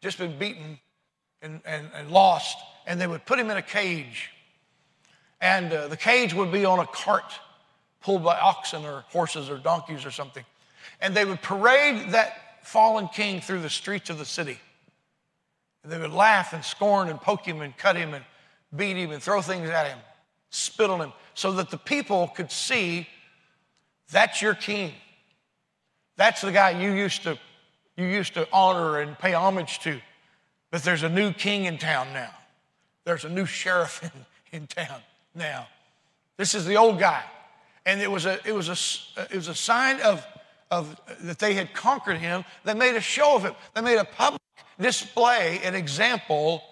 [0.00, 0.78] just been beaten
[1.42, 2.56] and, and, and lost,
[2.86, 4.30] and they would put him in a cage.
[5.42, 7.34] And uh, the cage would be on a cart
[8.00, 10.44] pulled by oxen or horses or donkeys or something.
[11.00, 14.58] And they would parade that fallen king through the streets of the city.
[15.82, 18.24] And they would laugh and scorn and poke him and cut him and
[18.74, 19.98] beat him and throw things at him,
[20.50, 23.08] spit on him so that the people could see
[24.12, 24.92] that's your king.
[26.16, 27.36] That's the guy you used to
[27.96, 30.00] you used to honor and pay homage to.
[30.70, 32.30] But there's a new king in town now.
[33.04, 34.26] There's a new sheriff in,
[34.60, 35.02] in town
[35.34, 35.66] now.
[36.36, 37.22] This is the old guy.
[37.84, 40.24] And it was a, it was a, it was a sign of,
[40.70, 42.44] of that they had conquered him.
[42.64, 43.54] They made a show of him.
[43.74, 44.40] They made a public
[44.80, 46.62] display, an example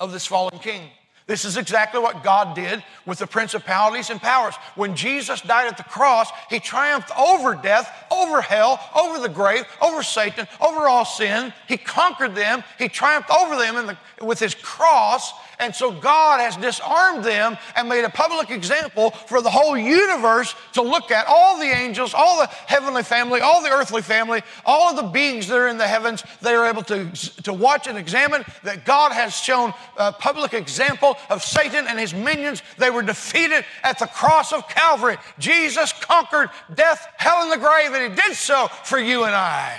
[0.00, 0.90] of this fallen king.
[1.26, 4.54] This is exactly what God did with the principalities and powers.
[4.76, 9.64] When Jesus died at the cross, he triumphed over death, over hell, over the grave,
[9.82, 11.52] over Satan, over all sin.
[11.66, 12.62] He conquered them.
[12.78, 17.88] He triumphed over them the, with his cross and so God has disarmed them and
[17.88, 22.38] made a public example for the whole universe to look at all the angels, all
[22.38, 25.86] the heavenly family, all the earthly family, all of the beings that are in the
[25.86, 26.22] heavens.
[26.42, 27.10] They are able to,
[27.42, 32.12] to watch and examine that God has shown a public example of Satan and his
[32.12, 32.62] minions.
[32.78, 35.16] They were defeated at the cross of Calvary.
[35.38, 39.78] Jesus conquered death, hell, and the grave, and he did so for you and I.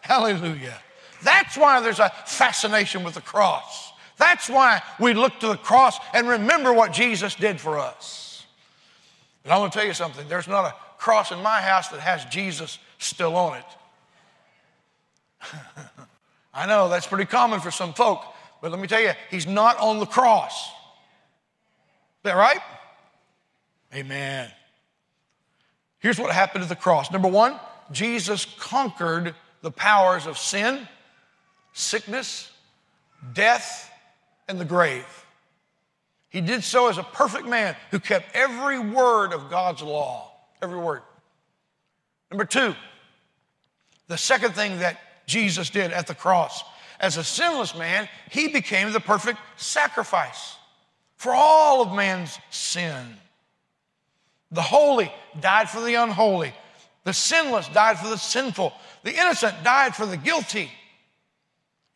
[0.00, 0.78] Hallelujah.
[1.22, 3.87] That's why there's a fascination with the cross.
[4.18, 8.46] That's why we look to the cross and remember what Jesus did for us.
[9.42, 12.00] But I want to tell you something there's not a cross in my house that
[12.00, 13.64] has Jesus still on it.
[16.54, 18.22] I know that's pretty common for some folk,
[18.60, 20.68] but let me tell you, he's not on the cross.
[20.68, 20.72] Is
[22.24, 22.60] that right?
[23.94, 24.50] Amen.
[26.00, 27.10] Here's what happened at the cross.
[27.12, 27.58] Number one,
[27.92, 30.86] Jesus conquered the powers of sin,
[31.72, 32.50] sickness,
[33.32, 33.90] death,
[34.48, 35.06] and the grave.
[36.30, 40.30] He did so as a perfect man who kept every word of God's law,
[40.60, 41.02] every word.
[42.30, 42.74] Number two,
[44.08, 46.64] the second thing that Jesus did at the cross,
[47.00, 50.56] as a sinless man, he became the perfect sacrifice
[51.16, 53.16] for all of man's sin.
[54.50, 56.54] The holy died for the unholy.
[57.04, 58.72] The sinless died for the sinful.
[59.02, 60.70] The innocent died for the guilty.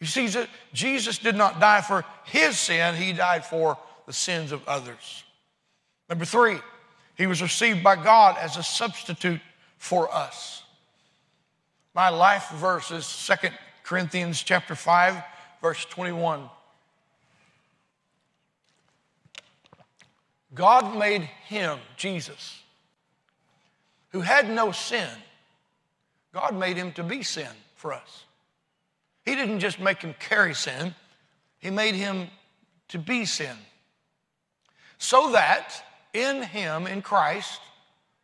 [0.03, 0.29] You see,
[0.73, 5.23] Jesus did not die for his sin, he died for the sins of others.
[6.09, 6.57] Number three,
[7.15, 9.41] he was received by God as a substitute
[9.79, 10.65] for us.
[11.95, 13.51] My life verse is 2
[13.85, 15.23] Corinthians chapter 5,
[15.61, 16.51] verse 21.
[20.53, 22.59] God made him, Jesus,
[24.09, 25.09] who had no sin,
[26.35, 27.47] God made him to be sin
[27.77, 28.25] for us.
[29.25, 30.95] He didn't just make him carry sin,
[31.59, 32.29] he made him
[32.89, 33.57] to be sin.
[34.99, 35.73] So that
[36.13, 37.61] in him, in Christ,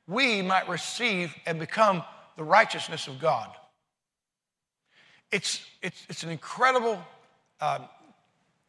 [0.06, 2.02] we might receive and become
[2.36, 3.50] the righteousness of God.
[5.30, 6.98] It's, it's, it's an incredible
[7.60, 7.80] uh,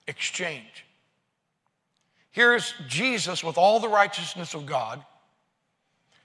[0.08, 0.86] exchange.
[2.32, 5.04] Here's Jesus with all the righteousness of God.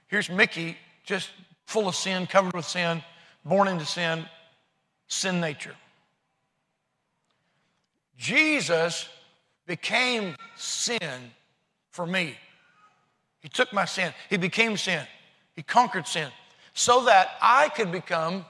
[0.07, 1.29] Here's Mickey, just
[1.65, 3.03] full of sin, covered with sin,
[3.43, 4.25] born into sin,
[5.07, 5.75] sin nature.
[8.17, 9.07] Jesus
[9.65, 11.31] became sin
[11.89, 12.35] for me.
[13.39, 14.13] He took my sin.
[14.29, 15.05] He became sin.
[15.55, 16.29] He conquered sin
[16.73, 18.45] so that I could become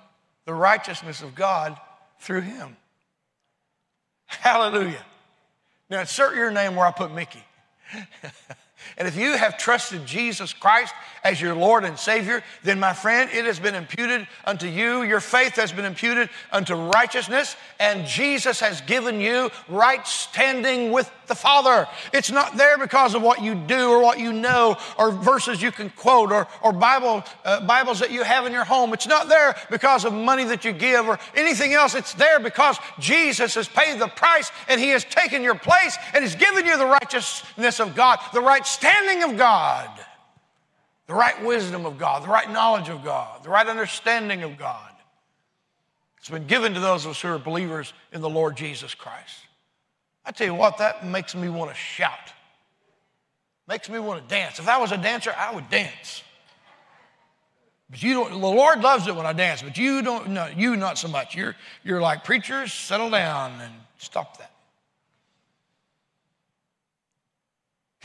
[0.46, 1.80] the righteousness of God
[2.20, 2.76] through him.
[4.26, 5.06] Hallelujah.
[5.90, 7.44] Now insert your name where I put Mickey.
[8.98, 13.30] And if you have trusted Jesus Christ as your Lord and Savior, then my friend,
[13.34, 15.04] it has been imputed unto you.
[15.04, 21.12] Your faith has been imputed unto righteousness, and Jesus has given you right standing with
[21.28, 21.88] the Father.
[22.14, 25.72] It's not there because of what you do or what you know or verses you
[25.72, 28.94] can quote or, or Bible, uh, Bibles that you have in your home.
[28.94, 31.96] It's not there because of money that you give or anything else.
[31.96, 36.24] It's there because Jesus has paid the price and He has taken your place and
[36.24, 39.90] He's given you the righteousness of God, the right standing of God,
[41.08, 44.92] the right wisdom of God, the right knowledge of God, the right understanding of God.
[46.18, 49.38] It's been given to those of us who are believers in the Lord Jesus Christ.
[50.26, 52.34] I tell you what, that makes me want to shout.
[53.68, 54.60] Makes me want to dance.
[54.60, 56.24] If I was a dancer, I would dance.
[57.90, 60.76] But you don't, the Lord loves it when I dance, but you don't, no, you
[60.76, 61.36] not so much.
[61.36, 64.52] You're, you're like preachers, settle down and stop that.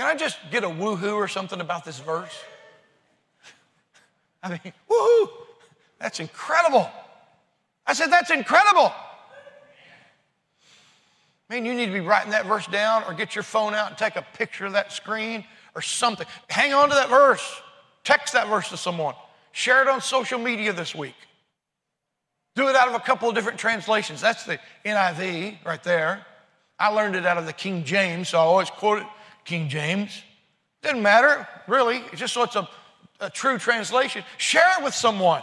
[0.01, 2.35] Can I just get a woohoo or something about this verse?
[4.43, 5.29] I mean, woohoo!
[5.99, 6.89] That's incredible.
[7.87, 8.95] I said, that's incredible.
[11.51, 13.99] Man, you need to be writing that verse down or get your phone out and
[13.99, 15.45] take a picture of that screen
[15.75, 16.27] or something.
[16.49, 17.61] Hang on to that verse.
[18.03, 19.15] Text that verse to someone.
[19.53, 21.17] Share it on social media this week.
[22.55, 24.23] Do it out of a couple of different translations.
[24.23, 26.25] That's the NIV right there.
[26.79, 29.07] I learned it out of the King James, so I always quote it
[29.45, 30.23] King James.
[30.83, 31.99] Doesn't matter, really.
[32.11, 32.69] It's just so it's a,
[33.21, 34.25] a true translation.
[34.39, 35.43] Share it with someone.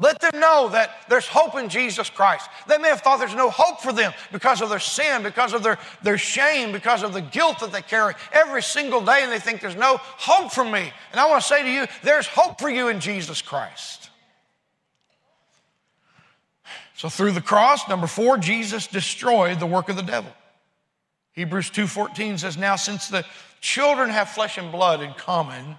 [0.00, 2.50] Let them know that there's hope in Jesus Christ.
[2.66, 5.62] They may have thought there's no hope for them because of their sin, because of
[5.62, 9.38] their, their shame, because of the guilt that they carry every single day, and they
[9.38, 10.92] think there's no hope for me.
[11.12, 14.10] And I want to say to you, there's hope for you in Jesus Christ.
[16.96, 20.32] So through the cross, number four, Jesus destroyed the work of the devil.
[21.34, 23.24] Hebrews 2:14 says, "Now since the
[23.60, 25.78] children have flesh and blood in common,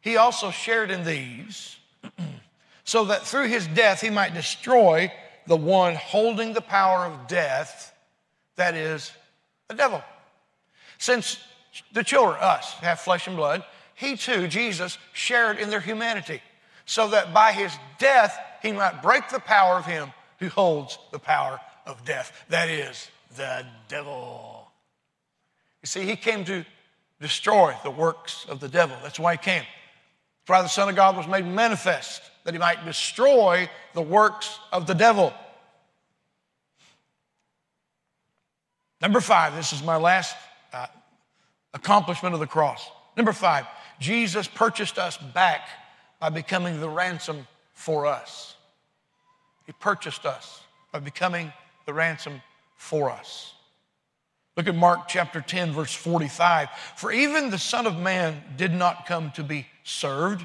[0.00, 1.76] he also shared in these."
[2.84, 5.12] so that through his death he might destroy
[5.46, 7.92] the one holding the power of death,
[8.56, 9.12] that is,
[9.66, 10.02] the devil.
[10.98, 11.38] Since
[11.92, 13.64] the children, us, have flesh and blood,
[13.94, 16.40] he too, Jesus, shared in their humanity,
[16.86, 21.18] so that by his death he might break the power of him who holds the
[21.18, 24.57] power of death, that is, the devil.
[25.82, 26.64] You see, he came to
[27.20, 28.96] destroy the works of the devil.
[29.02, 29.62] That's why he came.
[30.46, 34.58] That's why the Son of God was made manifest that he might destroy the works
[34.72, 35.32] of the devil.
[39.00, 40.34] Number five, this is my last
[40.72, 40.86] uh,
[41.74, 42.90] accomplishment of the cross.
[43.16, 43.66] Number five,
[44.00, 45.68] Jesus purchased us back
[46.20, 48.56] by becoming the ransom for us.
[49.66, 50.62] He purchased us
[50.92, 51.52] by becoming
[51.86, 52.40] the ransom
[52.76, 53.54] for us.
[54.58, 56.68] Look at Mark chapter 10, verse 45.
[56.96, 60.44] For even the Son of Man did not come to be served,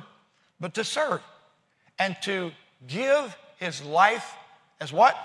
[0.60, 1.20] but to serve
[1.98, 2.52] and to
[2.86, 4.36] give his life
[4.80, 5.18] as what?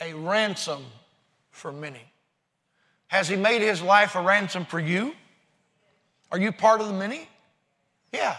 [0.00, 0.82] A ransom
[1.50, 2.00] for many.
[3.08, 5.14] Has he made his life a ransom for you?
[6.32, 7.28] Are you part of the many?
[8.14, 8.34] Yeah.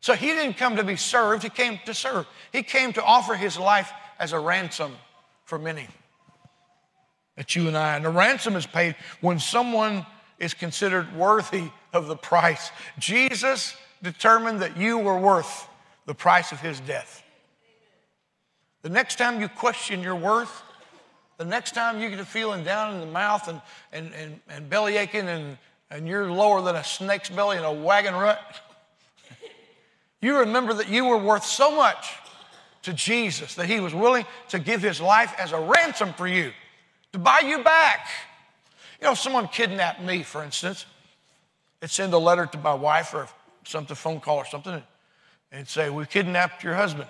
[0.00, 2.26] So he didn't come to be served, he came to serve.
[2.52, 4.96] He came to offer his life as a ransom
[5.44, 5.88] for many.
[7.36, 10.06] That you and I, and the ransom is paid when someone
[10.38, 12.70] is considered worthy of the price.
[12.98, 15.68] Jesus determined that you were worth
[16.06, 17.22] the price of his death.
[18.82, 20.62] The next time you question your worth,
[21.38, 23.60] the next time you get a feeling down in the mouth and,
[23.92, 25.58] and, and, and belly aching and,
[25.90, 28.40] and you're lower than a snake's belly in a wagon rut,
[30.20, 32.14] you remember that you were worth so much
[32.82, 36.52] to Jesus that he was willing to give his life as a ransom for you,
[37.16, 38.08] to buy you back.
[39.00, 40.84] You know, if someone kidnapped me, for instance,
[41.80, 43.26] they'd send a letter to my wife or
[43.64, 44.82] something, phone call or something,
[45.50, 47.08] and say, We kidnapped your husband.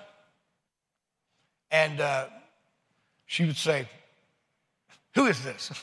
[1.70, 2.26] And uh,
[3.26, 3.88] she would say,
[5.14, 5.70] Who is this?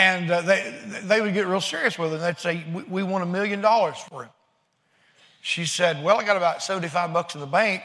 [0.00, 2.20] And uh, they, they would get real serious with it.
[2.20, 4.30] And they'd say, we, we want a million dollars for him.
[5.40, 7.82] She said, Well, I got about 75 bucks in the bank.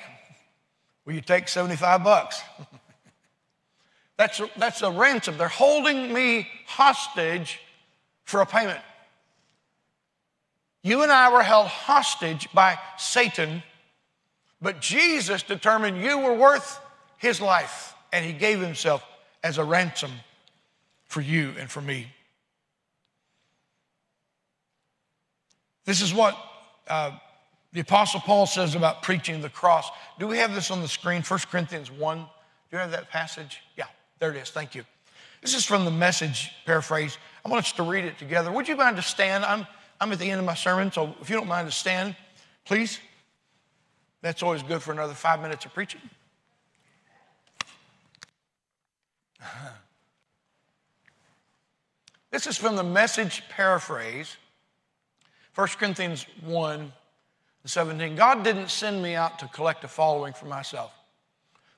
[1.06, 2.40] Will you take 75 bucks?
[4.18, 5.38] that's, that's a ransom.
[5.38, 7.60] They're holding me hostage
[8.24, 8.80] for a payment.
[10.84, 13.64] You and I were held hostage by Satan,
[14.62, 16.80] but Jesus determined you were worth
[17.18, 19.04] his life, and he gave himself
[19.44, 20.12] as a ransom
[21.06, 22.08] for you and for me.
[25.86, 26.38] This is what
[26.88, 27.12] uh,
[27.72, 29.90] the Apostle Paul says about preaching the cross.
[30.20, 31.22] Do we have this on the screen?
[31.22, 32.18] 1 Corinthians 1.
[32.18, 32.24] Do
[32.72, 33.60] you have that passage?
[33.78, 33.86] Yeah,
[34.24, 34.52] there it is.
[34.52, 34.86] Thank you.
[35.42, 37.18] This is from the message paraphrase.
[37.44, 38.54] I want us to read it together.
[38.54, 39.44] Would you mind to stand?
[39.44, 39.68] I'm,
[40.00, 42.16] I'm at the end of my sermon, so if you don't mind to stand,
[42.64, 43.00] please.
[44.22, 46.00] That's always good for another five minutes of preaching.
[52.32, 54.38] This is from the message paraphrase,
[55.54, 56.92] 1 Corinthians 1
[57.66, 58.16] 17.
[58.16, 60.94] God didn't send me out to collect a following for myself,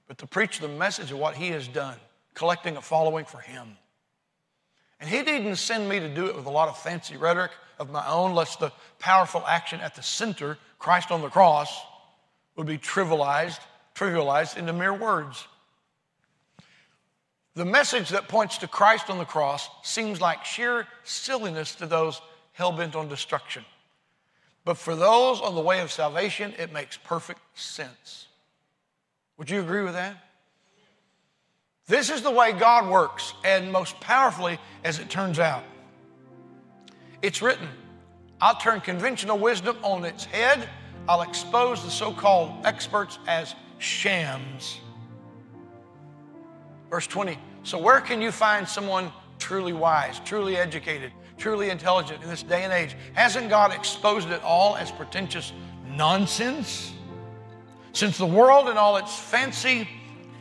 [0.08, 1.98] but to preach the message of what He has done,
[2.36, 3.78] collecting a following for Him.
[5.00, 7.90] And He didn't send me to do it with a lot of fancy rhetoric of
[7.90, 11.82] my own, lest the powerful action at the center, Christ on the cross,
[12.56, 13.60] would be trivialized,
[13.96, 15.48] trivialized into mere words.
[17.56, 22.22] The message that points to Christ on the cross seems like sheer silliness to those
[22.52, 23.64] hell bent on destruction.
[24.66, 28.28] But for those on the way of salvation, it makes perfect sense.
[29.38, 30.25] Would you agree with that?
[31.88, 35.64] This is the way God works, and most powerfully, as it turns out.
[37.22, 37.68] It's written,
[38.42, 40.68] I'll turn conventional wisdom on its head,
[41.08, 44.80] I'll expose the so called experts as shams.
[46.90, 47.38] Verse 20.
[47.62, 52.64] So, where can you find someone truly wise, truly educated, truly intelligent in this day
[52.64, 52.96] and age?
[53.14, 55.54] Hasn't God exposed it all as pretentious
[55.88, 56.94] nonsense?
[57.94, 59.88] Since the world and all its fancy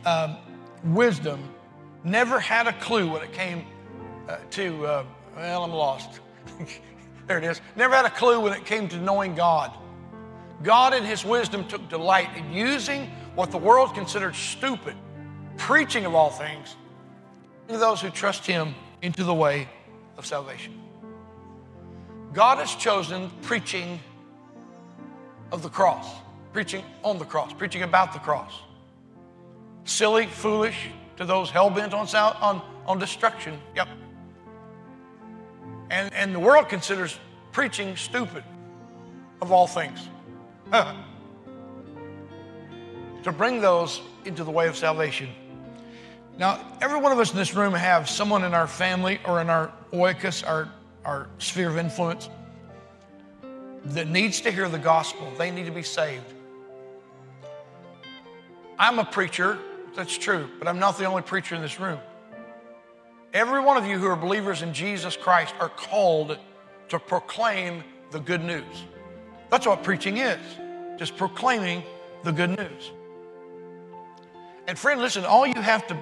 [0.05, 0.37] um,
[0.85, 1.49] wisdom
[2.03, 3.65] never had a clue when it came
[4.29, 5.03] uh, to, uh,
[5.35, 6.19] well, I'm lost.
[7.27, 7.61] there it is.
[7.75, 9.71] Never had a clue when it came to knowing God.
[10.63, 14.95] God, in His wisdom, took delight in using what the world considered stupid
[15.57, 16.75] preaching of all things
[17.67, 19.67] to those who trust Him into the way
[20.17, 20.81] of salvation.
[22.33, 23.99] God has chosen preaching
[25.51, 26.07] of the cross,
[26.53, 28.53] preaching on the cross, preaching about the cross.
[29.85, 33.57] Silly, foolish to those hell bent on, on, on destruction.
[33.75, 33.87] Yep.
[35.89, 37.17] And, and the world considers
[37.51, 38.43] preaching stupid
[39.41, 40.09] of all things.
[43.25, 45.29] to bring those into the way of salvation.
[46.37, 49.49] Now, every one of us in this room have someone in our family or in
[49.49, 50.69] our oikos, our,
[51.05, 52.29] our sphere of influence,
[53.85, 55.31] that needs to hear the gospel.
[55.37, 56.33] They need to be saved.
[58.77, 59.57] I'm a preacher,
[59.95, 61.99] that's true, but I'm not the only preacher in this room.
[63.33, 66.37] Every one of you who are believers in Jesus Christ are called
[66.89, 68.85] to proclaim the good news.
[69.49, 70.39] That's what preaching is,
[70.97, 71.83] just proclaiming
[72.23, 72.91] the good news.
[74.67, 75.97] And friend, listen, all you have to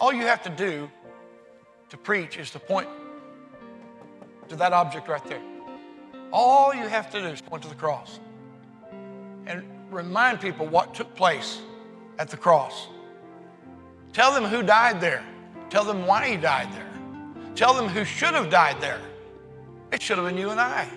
[0.00, 0.90] all you have to do
[1.90, 2.88] to preach is to point
[4.48, 5.40] to that object right there.
[6.32, 8.18] All you have to do is point to the cross
[9.46, 11.60] and remind people what took place
[12.18, 12.88] at the cross.
[14.12, 15.24] Tell them who died there.
[15.70, 16.90] Tell them why he died there.
[17.54, 19.00] Tell them who should have died there.
[19.90, 20.88] It should have been you and I.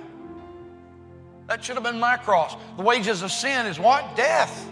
[1.47, 2.55] That should have been my cross.
[2.77, 4.15] The wages of sin is what?
[4.15, 4.69] Death.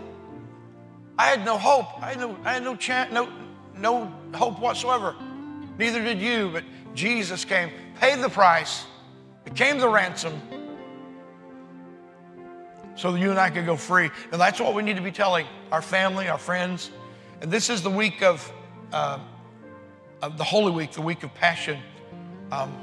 [1.17, 2.01] I had no hope.
[2.01, 3.29] I had no, I had no chance, no,
[3.77, 5.15] no hope whatsoever.
[5.77, 6.63] Neither did you, but
[6.95, 7.69] Jesus came,
[7.99, 8.85] paid the price,
[9.43, 10.41] became the ransom,
[12.95, 14.09] so that you and I could go free.
[14.31, 16.91] And that's what we need to be telling our family, our friends.
[17.43, 18.53] And this is the week of,
[18.93, 19.19] uh,
[20.21, 21.77] of the Holy Week, the week of Passion.
[22.53, 22.73] Um,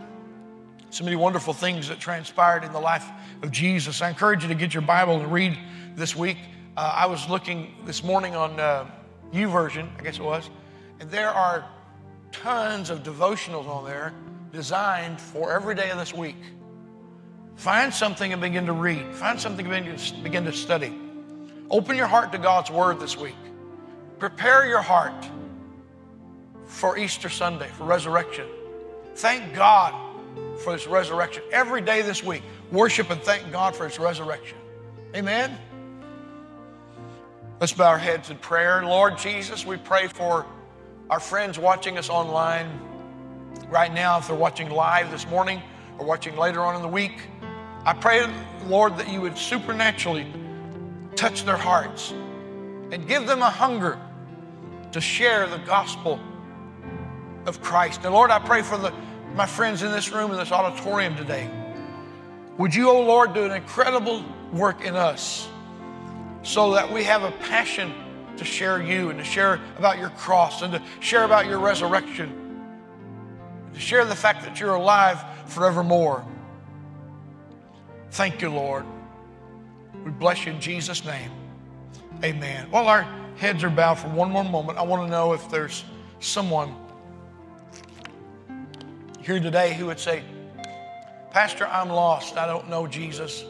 [0.90, 3.08] so many wonderful things that transpired in the life
[3.42, 4.02] of Jesus.
[4.02, 5.58] I encourage you to get your Bible and read
[5.96, 6.36] this week.
[6.76, 8.84] Uh, I was looking this morning on uh,
[9.32, 10.50] YouVersion, I guess it was,
[11.00, 11.64] and there are
[12.30, 14.12] tons of devotionals on there
[14.52, 16.36] designed for every day of this week.
[17.56, 19.14] Find something and begin to read.
[19.14, 20.92] Find something and begin to study.
[21.70, 23.36] Open your heart to God's Word this week.
[24.20, 25.26] Prepare your heart
[26.66, 28.46] for Easter Sunday, for resurrection.
[29.14, 29.94] Thank God
[30.58, 31.42] for His resurrection.
[31.52, 34.58] Every day this week, worship and thank God for His resurrection.
[35.16, 35.58] Amen.
[37.60, 38.84] Let's bow our heads in prayer.
[38.84, 40.44] Lord Jesus, we pray for
[41.08, 42.68] our friends watching us online
[43.70, 45.62] right now, if they're watching live this morning
[45.98, 47.22] or watching later on in the week,
[47.86, 48.26] I pray,
[48.66, 50.30] Lord, that you would supernaturally
[51.16, 52.12] touch their hearts
[52.92, 53.98] and give them a hunger
[54.92, 56.20] to share the gospel
[57.46, 58.04] of Christ.
[58.04, 58.92] And Lord, I pray for the,
[59.34, 61.50] my friends in this room, in this auditorium today.
[62.58, 65.48] Would you, oh Lord, do an incredible work in us
[66.42, 67.92] so that we have a passion
[68.36, 72.64] to share you and to share about your cross and to share about your resurrection,
[73.74, 76.24] to share the fact that you're alive forevermore.
[78.10, 78.84] Thank you, Lord.
[80.04, 81.30] We bless you in Jesus' name.
[82.24, 82.70] Amen.
[82.70, 83.06] While our
[83.40, 85.82] heads are bowed for one more moment, I want to know if there's
[86.20, 86.74] someone
[89.22, 90.22] here today who would say,
[91.30, 92.36] Pastor, I'm lost.
[92.36, 93.44] I don't know Jesus.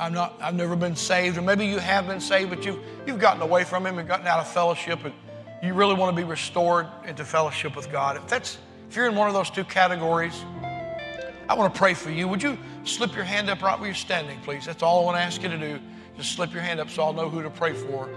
[0.00, 1.38] I'm not, I've never been saved.
[1.38, 4.26] Or maybe you have been saved, but you've, you've gotten away from Him and gotten
[4.26, 5.14] out of fellowship, and
[5.62, 8.16] you really want to be restored into fellowship with God.
[8.16, 8.58] If that's
[8.88, 10.44] if you're in one of those two categories,
[11.48, 12.26] I want to pray for you.
[12.26, 14.66] Would you slip your hand up right where you're standing, please?
[14.66, 15.78] That's all I want to ask you to do.
[16.16, 18.08] Just slip your hand up so I'll know who to pray for.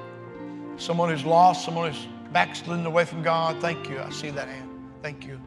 [0.78, 3.60] Someone who's lost, someone who's backslidden away from God.
[3.62, 4.00] Thank you.
[4.00, 4.70] I see that hand.
[5.02, 5.42] Thank you.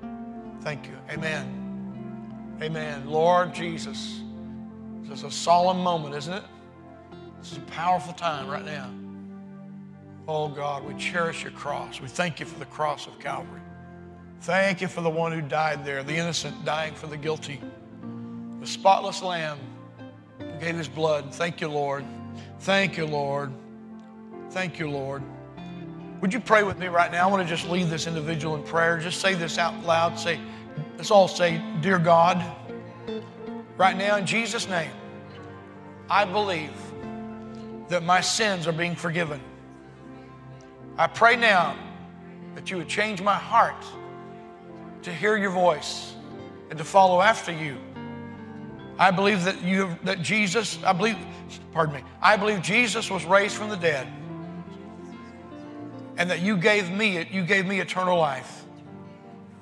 [0.61, 0.97] Thank you.
[1.11, 2.59] Amen.
[2.61, 3.09] Amen.
[3.09, 4.21] Lord Jesus,
[5.03, 6.45] this is a solemn moment, isn't it?
[7.41, 8.91] This is a powerful time right now.
[10.29, 12.01] Oh God, we cherish your cross.
[12.01, 13.61] We thank you for the cross of Calvary.
[14.43, 17.61] Thank you for the one who died there, the innocent dying for the guilty,
[18.61, 19.59] the spotless lamb
[20.39, 21.35] who gave his blood.
[21.35, 22.05] Thank you, Lord.
[22.61, 23.53] Thank you, Lord.
[24.51, 25.23] Thank you, Lord.
[26.21, 27.29] Would you pray with me right now?
[27.29, 28.99] I want to just lead this individual in prayer.
[28.99, 30.19] Just say this out loud.
[30.19, 30.41] Say,
[30.97, 32.45] let's all say, Dear God,
[33.77, 34.91] right now in Jesus' name,
[36.11, 36.73] I believe
[37.89, 39.41] that my sins are being forgiven.
[40.99, 41.77] I pray now
[42.57, 43.85] that you would change my heart
[45.03, 46.13] to hear your voice
[46.71, 47.77] and to follow after you.
[48.99, 51.17] I believe that you that Jesus, I believe,
[51.73, 54.13] pardon me, I believe Jesus was raised from the dead
[56.17, 57.31] and that you gave me it.
[57.31, 58.65] you gave me eternal life.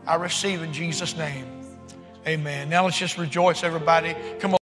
[0.06, 1.46] I receive in Jesus' name.
[2.26, 2.68] Amen.
[2.68, 4.14] Now let's just rejoice, everybody.
[4.38, 4.56] Come on.